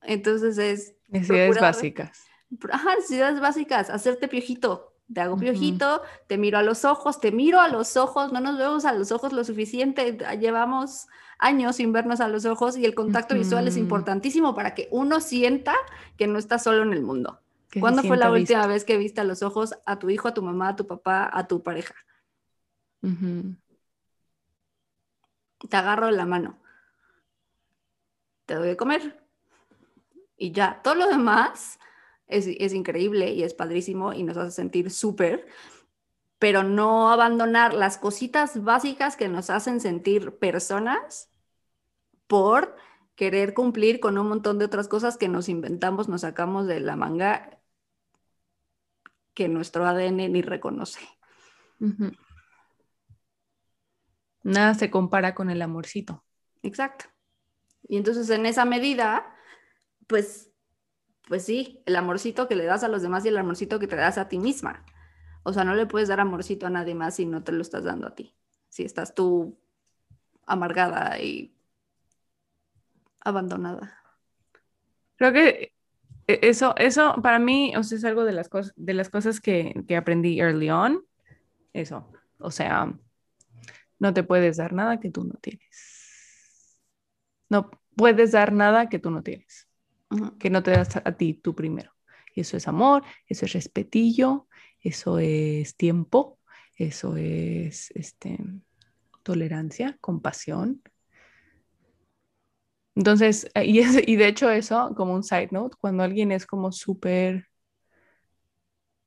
[0.02, 0.96] Entonces es...
[1.08, 2.26] Necesidades básicas.
[2.72, 4.94] Ajá, necesidades básicas, hacerte piojito.
[5.14, 8.58] Te hago piojito, te miro a los ojos, te miro a los ojos, no nos
[8.58, 11.08] vemos a los ojos lo suficiente, llevamos
[11.38, 15.20] años sin vernos a los ojos y el contacto visual es importantísimo para que uno
[15.20, 15.76] sienta
[16.18, 17.42] que no está solo en el mundo.
[17.80, 20.42] ¿Cuándo fue la última vez que viste a los ojos a tu hijo, a tu
[20.42, 21.96] mamá, a tu papá, a tu pareja?
[25.70, 26.60] Te agarro la mano.
[28.46, 29.24] Te doy de comer.
[30.38, 31.80] Y ya, todo lo demás
[32.28, 35.48] es, increíble y es padrísimo y nos hace sentir súper,
[36.40, 41.30] pero no abandonar las cositas básicas que nos hacen sentir personas
[42.28, 42.76] por
[43.16, 46.96] querer cumplir con un montón de otras cosas que nos inventamos, nos sacamos de la
[46.96, 47.60] manga
[49.34, 51.00] que nuestro ADN ni reconoce.
[54.44, 56.24] Nada se compara con el amorcito.
[56.62, 57.06] Exacto.
[57.88, 59.36] Y entonces en esa medida,
[60.08, 60.52] pues,
[61.28, 63.96] pues sí, el amorcito que le das a los demás y el amorcito que te
[63.96, 64.86] das a ti misma.
[65.44, 67.84] O sea, no le puedes dar amorcito a nadie más si no te lo estás
[67.84, 68.36] dando a ti.
[68.70, 69.58] Si estás tú
[70.46, 71.56] amargada y
[73.22, 73.98] abandonada.
[75.18, 75.74] Creo que
[76.28, 79.40] e-, eso, eso para mí, o sea, es algo de las cosas, de las cosas
[79.40, 81.06] que, que aprendí early on.
[81.74, 82.94] Eso, o sea,
[84.00, 86.80] no te puedes dar nada que tú no tienes.
[87.50, 89.68] No puedes dar nada que tú no tienes,
[90.40, 91.92] que no te das a, ti tú primero.
[92.36, 94.48] eso es amor, eso es respetillo,
[94.82, 96.40] eso es tiempo,
[96.76, 98.40] eso es este,
[99.24, 100.82] tolerancia, compasión,
[102.96, 103.80] entonces, eh, y,
[104.12, 107.48] y de hecho eso, como un side note, cuando alguien es como súper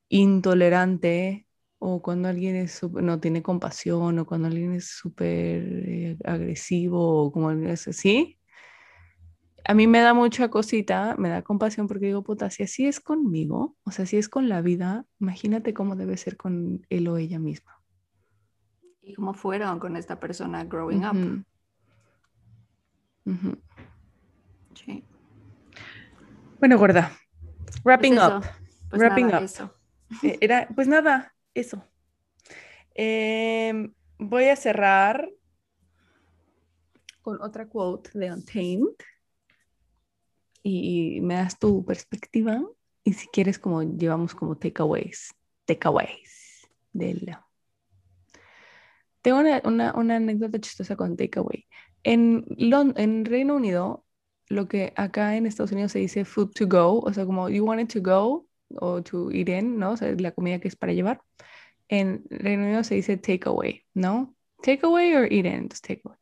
[0.09, 1.46] intolerante
[1.79, 7.31] o cuando alguien es no tiene compasión o cuando alguien es súper eh, agresivo o
[7.31, 8.37] como alguien es así,
[9.67, 13.01] a mí me da mucha cosita, me da compasión porque digo, puta, si así es
[13.01, 17.17] conmigo, o sea, si es con la vida, imagínate cómo debe ser con él o
[17.17, 17.81] ella misma.
[19.01, 21.45] Y cómo fueron con esta persona growing up.
[24.73, 25.03] Sí.
[26.59, 27.11] Bueno, gorda.
[27.83, 28.43] Wrapping pues up.
[28.89, 29.71] Pues Wrapping up.
[30.23, 31.83] Eh, era, pues nada, eso.
[32.93, 35.29] Em, voy a cerrar
[37.21, 38.95] con otra quote de Untamed.
[40.63, 42.61] Y, me das tu perspectiva.
[43.03, 45.33] Y si quieres, como llevamos como takeaways.
[45.65, 46.67] Takeaways.
[49.21, 51.67] Tengo una, una, anécdota chistosa con takeaway.
[52.03, 54.05] En, en Reino Unido,
[54.47, 57.65] lo que acá en Estados Unidos se dice food to go, o sea, como you
[57.65, 59.91] want it to go o to eat in, ¿no?
[59.91, 61.21] O sea, la comida que es para llevar.
[61.89, 64.35] En Reino Unido se dice take away, ¿no?
[64.61, 66.17] Take away or eat in, entonces take away.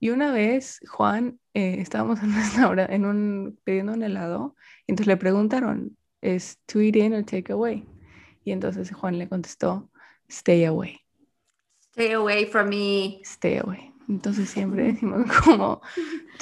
[0.00, 5.06] Y una vez, Juan, eh, estábamos en, una en un, pidiendo un helado, y entonces
[5.06, 7.86] le preguntaron, ¿es to eat in or take away?
[8.44, 9.90] Y entonces Juan le contestó,
[10.28, 11.00] stay away.
[11.92, 13.20] Stay away from me.
[13.24, 13.92] Stay away.
[14.08, 15.80] Entonces siempre decimos como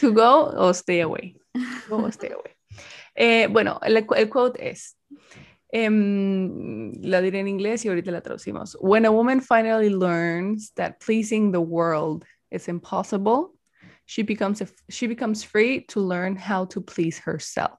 [0.00, 1.38] to go o stay away.
[1.88, 2.52] Go o stay away.
[3.14, 4.96] Eh, bueno, el, el, quote es,
[5.72, 8.76] um, la diré en inglés y ahorita la traducimos.
[8.80, 13.54] When a woman finally learns that pleasing the world is impossible,
[14.06, 17.78] she becomes, a, she becomes free to learn how to please herself.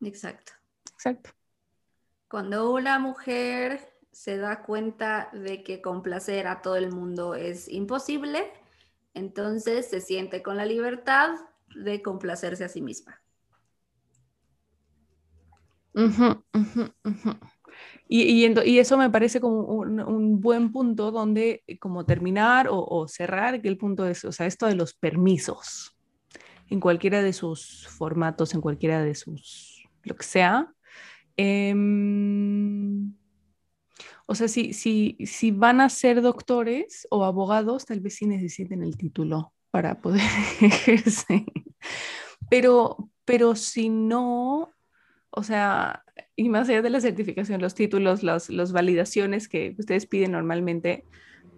[0.00, 0.52] Exacto.
[0.94, 1.30] Exacto.
[2.28, 3.80] Cuando una mujer
[4.12, 8.52] se da cuenta de que complacer a todo el mundo es imposible,
[9.14, 11.30] entonces se siente con la libertad
[11.74, 13.20] de complacerse a sí misma.
[18.10, 23.68] Y, y, eso me parece como un, buen punto donde como terminar o, cerrar, que
[23.68, 25.94] el punto es, o sea, esto de los permisos,
[26.68, 30.72] en cualquiera de sus formatos, en cualquiera de sus, lo que sea.
[31.36, 31.74] Eh,
[34.30, 38.82] o sea, si, si, si van a ser doctores o abogados, tal vez sí necesiten
[38.82, 40.20] el título para poder
[40.60, 41.44] ejercer.
[42.50, 44.70] Pero, pero si no,
[45.30, 46.04] o sea,
[46.36, 51.04] y más allá de la certificación, los títulos, las los validaciones que ustedes piden normalmente,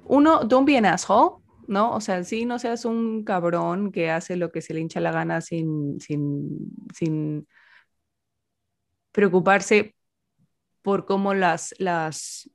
[0.05, 1.93] uno, don't be an asshole, ¿no?
[1.93, 5.13] O sea, sí, no seas un cabrón que hace lo que se le hincha la
[5.13, 7.47] gana sin, sin, sin
[9.13, 9.95] preocuparse
[10.83, 12.51] por cómo las, las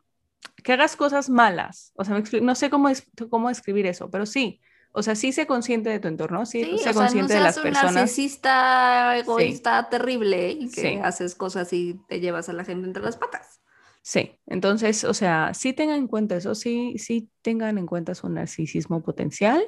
[0.63, 1.93] que hagas cosas malas.
[1.95, 4.59] O sea, no sé cómo, es, cómo escribir eso, pero sí.
[4.95, 7.91] O sea, sí sé consciente de tu entorno, sí, sí sé consciente de las personas.
[7.91, 13.03] Un narcisista, egoísta, terrible y que haces cosas y te llevas a la gente entre
[13.03, 13.59] las patas.
[14.01, 18.29] Sí, entonces, o sea, sí tengan en cuenta eso, sí, sí tengan en cuenta su
[18.29, 19.67] narcisismo potencial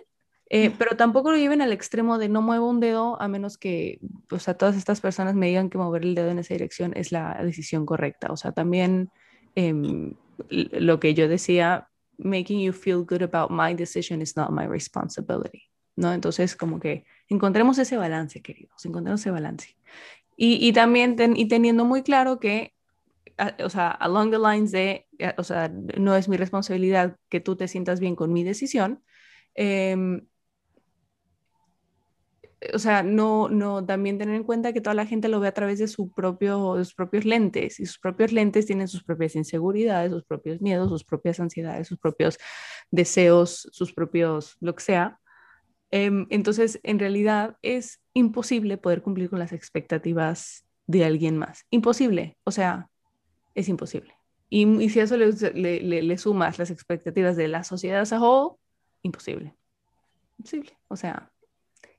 [0.49, 3.99] Eh, pero tampoco lo lleven al extremo de no muevo un dedo a menos que,
[4.31, 7.11] o sea, todas estas personas me digan que mover el dedo en esa dirección es
[7.11, 8.31] la decisión correcta.
[8.31, 9.09] O sea, también
[9.55, 10.13] em,
[10.49, 15.69] lo que yo decía, making you feel good about my decision is not my responsibility.
[15.95, 16.13] ¿No?
[16.13, 19.75] Entonces, como que encontremos ese balance, queridos, encontremos ese balance.
[20.35, 22.75] Y, y también y teniendo muy claro que,
[23.63, 25.07] o sea, along the lines de,
[25.37, 29.01] o sea, no es mi responsabilidad que tú te sientas bien con mi decisión,
[29.55, 30.21] eh,
[32.73, 35.53] o sea, no, no, también tener en cuenta que toda la gente lo ve a
[35.53, 40.11] través de, su propio, sus propios lentes y sus propios lentes tienen sus propias inseguridades,
[40.11, 42.37] sus propios miedos, sus propias ansiedades, sus propios
[42.89, 45.19] deseos, sus propios, lo que sea.
[45.91, 51.65] Em, entonces, en realidad es imposible poder cumplir con las expectativas de alguien más.
[51.69, 52.89] Imposible, o sea,
[53.53, 54.15] es imposible.
[54.49, 58.19] Y, si a eso le, le, le, sumas las expectativas de la sociedad as a
[58.21, 58.57] whole,
[59.03, 59.55] imposible.
[60.37, 61.31] Imposible, o sea,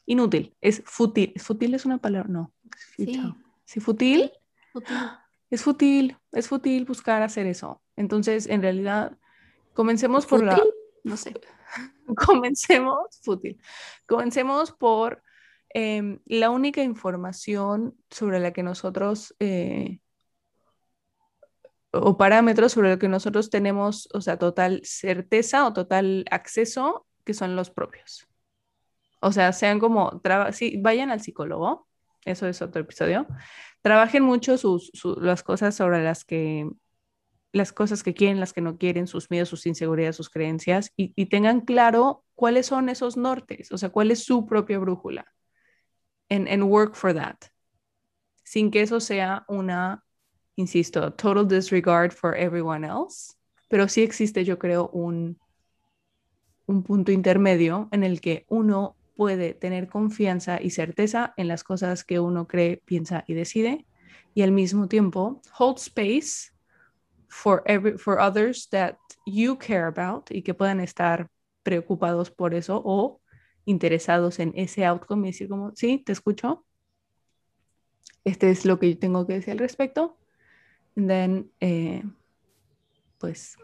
[0.09, 1.35] inútil, es fútil.
[1.37, 2.29] ¿Fútil es una palabra?
[2.29, 2.53] No.
[2.97, 3.21] Sí.
[3.65, 4.33] ¿Sí fútil?
[5.51, 7.83] Es fútil, es fútil buscar hacer eso.
[7.97, 9.17] Entonces, en realidad,
[9.75, 10.61] comencemos por la...
[11.05, 11.35] No sé.
[12.27, 13.61] comencemos, fútil.
[14.07, 15.23] Comencemos por
[15.69, 19.35] em, la única información sobre la que nosotros...
[19.39, 20.01] Eh,
[21.91, 27.33] o parámetros sobre lo que nosotros tenemos, o sea, total certeza o total acceso, que
[27.33, 28.29] son los propios.
[29.21, 30.21] O sea, sean como,
[30.53, 31.89] sí, vayan al psicólogo,
[32.25, 33.27] eso es otro episodio.
[33.83, 34.91] Trabajen mucho sus,
[35.21, 36.69] las cosas sobre las que,
[37.53, 41.13] las cosas que quieren, las que no quieren, sus miedos, sus inseguridades, sus creencias, y,
[41.17, 45.27] y tengan claro cuáles son esos nortes, o sea, cuál es su propia brújula.
[46.29, 47.37] En work for that.
[48.45, 50.05] Sin que eso sea una,
[50.57, 53.35] insisto, total disregard for everyone else,
[53.69, 55.39] pero sí existe, yo creo, un,
[56.67, 62.05] un punto intermedio en el que uno puede tener confianza y certeza en las cosas
[62.05, 63.85] que uno cree, piensa y decide,
[64.33, 66.53] y al mismo tiempo hold space
[67.27, 68.95] for, every, for others that
[69.27, 71.29] you care about y que puedan estar
[71.65, 73.21] preocupados por eso o
[73.65, 76.65] interesados en ese outcome y decir como, sí, te escucho.
[78.23, 80.17] Este es lo que yo tengo que decir al respecto.
[80.97, 82.05] And then, eh,
[83.19, 83.57] pues,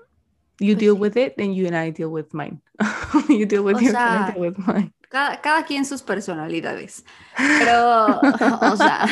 [0.59, 2.61] you pues deal with it and you and I deal with mine.
[3.29, 4.94] you deal with yours and I deal with mine.
[5.09, 7.05] Cada, quien sus personalidades.
[7.37, 8.21] Pero,
[8.73, 9.07] o sea,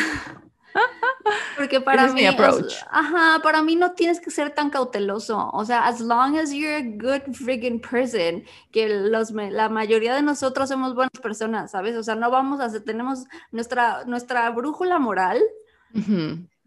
[1.57, 5.51] porque para mí, ajá, para mí no tienes que ser tan cauteloso.
[5.53, 10.23] O sea, as long as you're a good freaking person, que los, la mayoría de
[10.23, 11.97] nosotros somos buenas personas, ¿sabes?
[11.97, 15.41] O sea, no vamos a hacer, tenemos nuestra, nuestra brújula moral.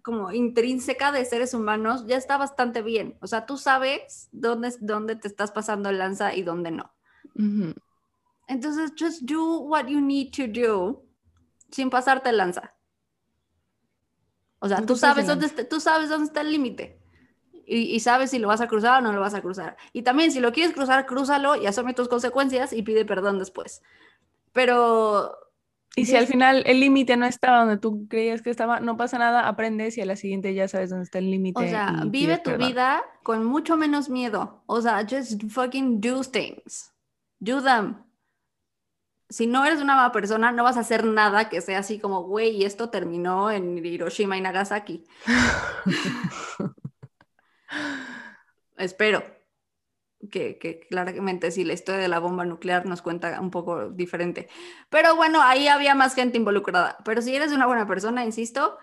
[0.04, 3.18] como intrínseca de seres humanos ya está bastante bien.
[3.22, 6.92] O sea, tú sabes dónde, dónde te estás pasando el lanza y dónde no.
[8.48, 11.04] Entonces, just do what you need to do
[11.72, 12.76] sin pasarte lanza.
[14.60, 17.00] O sea, tú sabes, dónde está, tú sabes dónde está el límite.
[17.68, 19.76] Y, sabes si lo vas a cruzar o no lo vas a cruzar.
[19.92, 23.82] Y también, si lo quieres cruzar, crúzalo y asume tus consecuencias y pide perdón después.
[24.54, 25.36] Pero.
[25.96, 29.18] Y si al final el límite no estaba donde tú creías que estaba, no pasa
[29.18, 31.64] nada, aprendes y a la siguiente ya sabes dónde está el límite.
[31.64, 34.62] O sea, vive tu vida con mucho menos miedo.
[34.68, 36.92] O sea, just fucking do things.
[37.40, 38.05] Do them
[39.30, 42.24] si no eres una mala persona, no vas a hacer nada que sea así como,
[42.24, 45.04] güey, esto terminó en Hiroshima y Nagasaki.
[48.78, 49.24] Espero
[50.30, 54.48] que, que, claramente sí, la historia de la bomba nuclear nos cuenta un poco diferente.
[54.90, 56.98] Pero bueno, ahí había más gente involucrada.
[57.04, 58.78] Pero si eres una buena persona, insisto,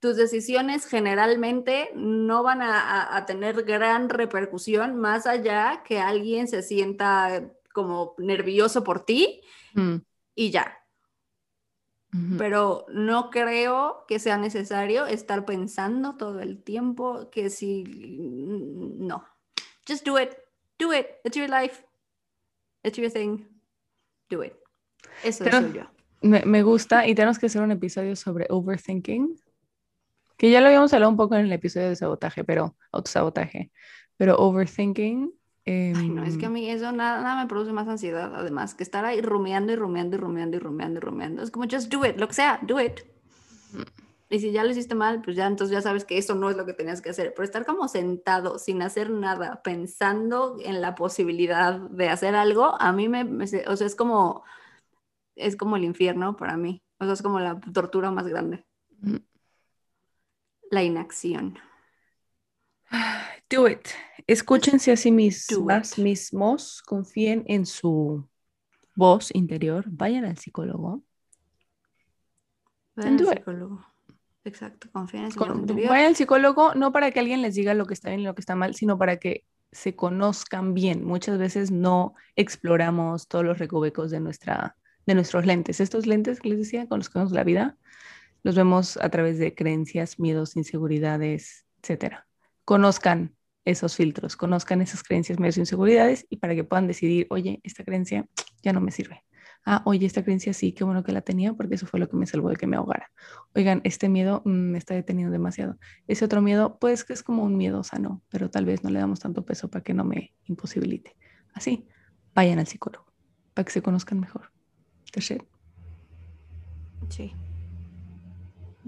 [0.00, 6.62] tus decisiones generalmente no van a, a tener gran repercusión más allá que alguien se
[6.62, 9.42] sienta como nervioso por ti
[9.76, 10.02] Mm.
[10.34, 10.72] y ya.
[12.38, 19.22] Pero no creo que sea necesario estar pensando todo el tiempo que si no.
[19.86, 20.30] Just do it.
[20.78, 21.06] Do it.
[21.24, 21.84] It's your life.
[22.82, 23.44] It's your thing.
[24.30, 24.54] Do it.
[25.22, 25.82] Eso es yo.
[26.22, 29.38] Me, me, gusta y tenemos que hacer un episodio sobre overthinking.
[30.38, 33.70] Que ya lo habíamos hablado un poco en el episodio de sabotaje, pero autosabotaje.
[34.16, 35.32] Pero overthinking
[35.68, 38.74] Ay, no, es que a em, mí eso nada, nada, me produce más ansiedad, además,
[38.74, 41.42] que estar ahí rumiando y rumiando y rumiando y rumiando y rumiando.
[41.42, 43.00] Es como, just do it, lo que sea, do it.
[44.28, 46.56] Y si ya lo hiciste mal, pues ya entonces ya sabes que eso no es
[46.56, 47.32] lo que tenías que hacer.
[47.34, 52.92] Pero estar como sentado sin hacer nada, pensando en la posibilidad de hacer algo, a
[52.92, 53.22] mí me,
[53.66, 54.44] o sea, es como,
[55.36, 56.82] es como el infierno para mí.
[56.98, 58.64] O sea, es como la tortura más grande.
[60.70, 61.58] La inacción.
[63.50, 63.88] Do it.
[64.26, 68.28] Escúchense a sí mismas, mismos, confíen en su,
[68.96, 71.04] voz interior, vayan al psicólogo.
[72.96, 73.86] Vayan al psicólogo.
[74.44, 75.90] Exacto, confíen en su Con- interior.
[75.90, 78.34] vayan al psicólogo no para que alguien les diga lo que está bien y lo
[78.34, 81.04] que está mal, sino para que se conozcan bien.
[81.04, 85.80] Muchas veces no exploramos todos los recovecos de, nuestra, de nuestros lentes.
[85.80, 87.76] Estos lentes que les decía, conozcamos la vida,
[88.42, 92.26] los vemos a través de creencias, miedos, inseguridades, etcétera.
[92.64, 93.35] Conozcan
[93.66, 98.26] esos filtros, conozcan esas creencias, miedos, inseguridades y para que puedan decidir, oye, esta creencia
[98.62, 99.22] ya no me sirve.
[99.64, 102.16] Ah, oye, esta creencia sí, qué bueno que la tenía porque eso fue lo que
[102.16, 103.10] me salvó de que me ahogara.
[103.54, 105.76] Oigan, este miedo mm, me está deteniendo demasiado.
[106.06, 109.00] Ese otro miedo, pues que es como un miedo sano, pero tal vez no le
[109.00, 111.16] damos tanto peso para que no me imposibilite.
[111.52, 111.88] Así,
[112.32, 113.06] vayan al psicólogo
[113.54, 114.52] para que se conozcan mejor.
[115.16, 115.42] It.
[117.08, 117.32] Sí.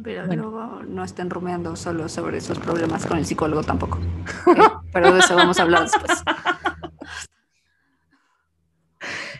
[0.02, 0.42] Pero Bueno.
[0.42, 3.98] luego no estén rumeando solo sobre esos problemas con el psicólogo tampoco.
[4.46, 4.82] ¿ok?
[4.92, 6.22] Pero de eso vamos a hablar después.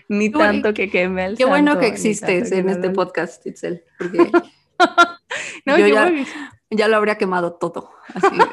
[0.09, 4.31] Ni tanto que queme al Qué bueno que existes que en este podcast, Itzel, porque
[5.67, 6.11] No, yo ya-
[6.71, 7.91] ya lo habría quemado todo.
[8.15, 8.45] Así de-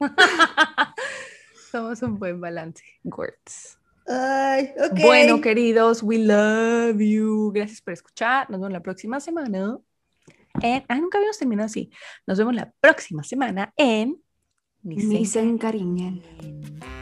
[1.70, 2.82] Somos un buen balance.
[3.04, 3.78] Words.
[4.06, 4.72] Ay.
[5.00, 7.50] Bueno, queridos, we love you.
[7.52, 8.48] Gracias por escuchar.
[8.50, 9.78] Nos vemos la próxima semana.
[10.62, 10.84] En...
[10.88, 11.90] Ah, nunca habíamos terminado así.
[12.26, 14.22] Nos vemos la próxima semana en...
[14.82, 16.95] Ni se Ni se.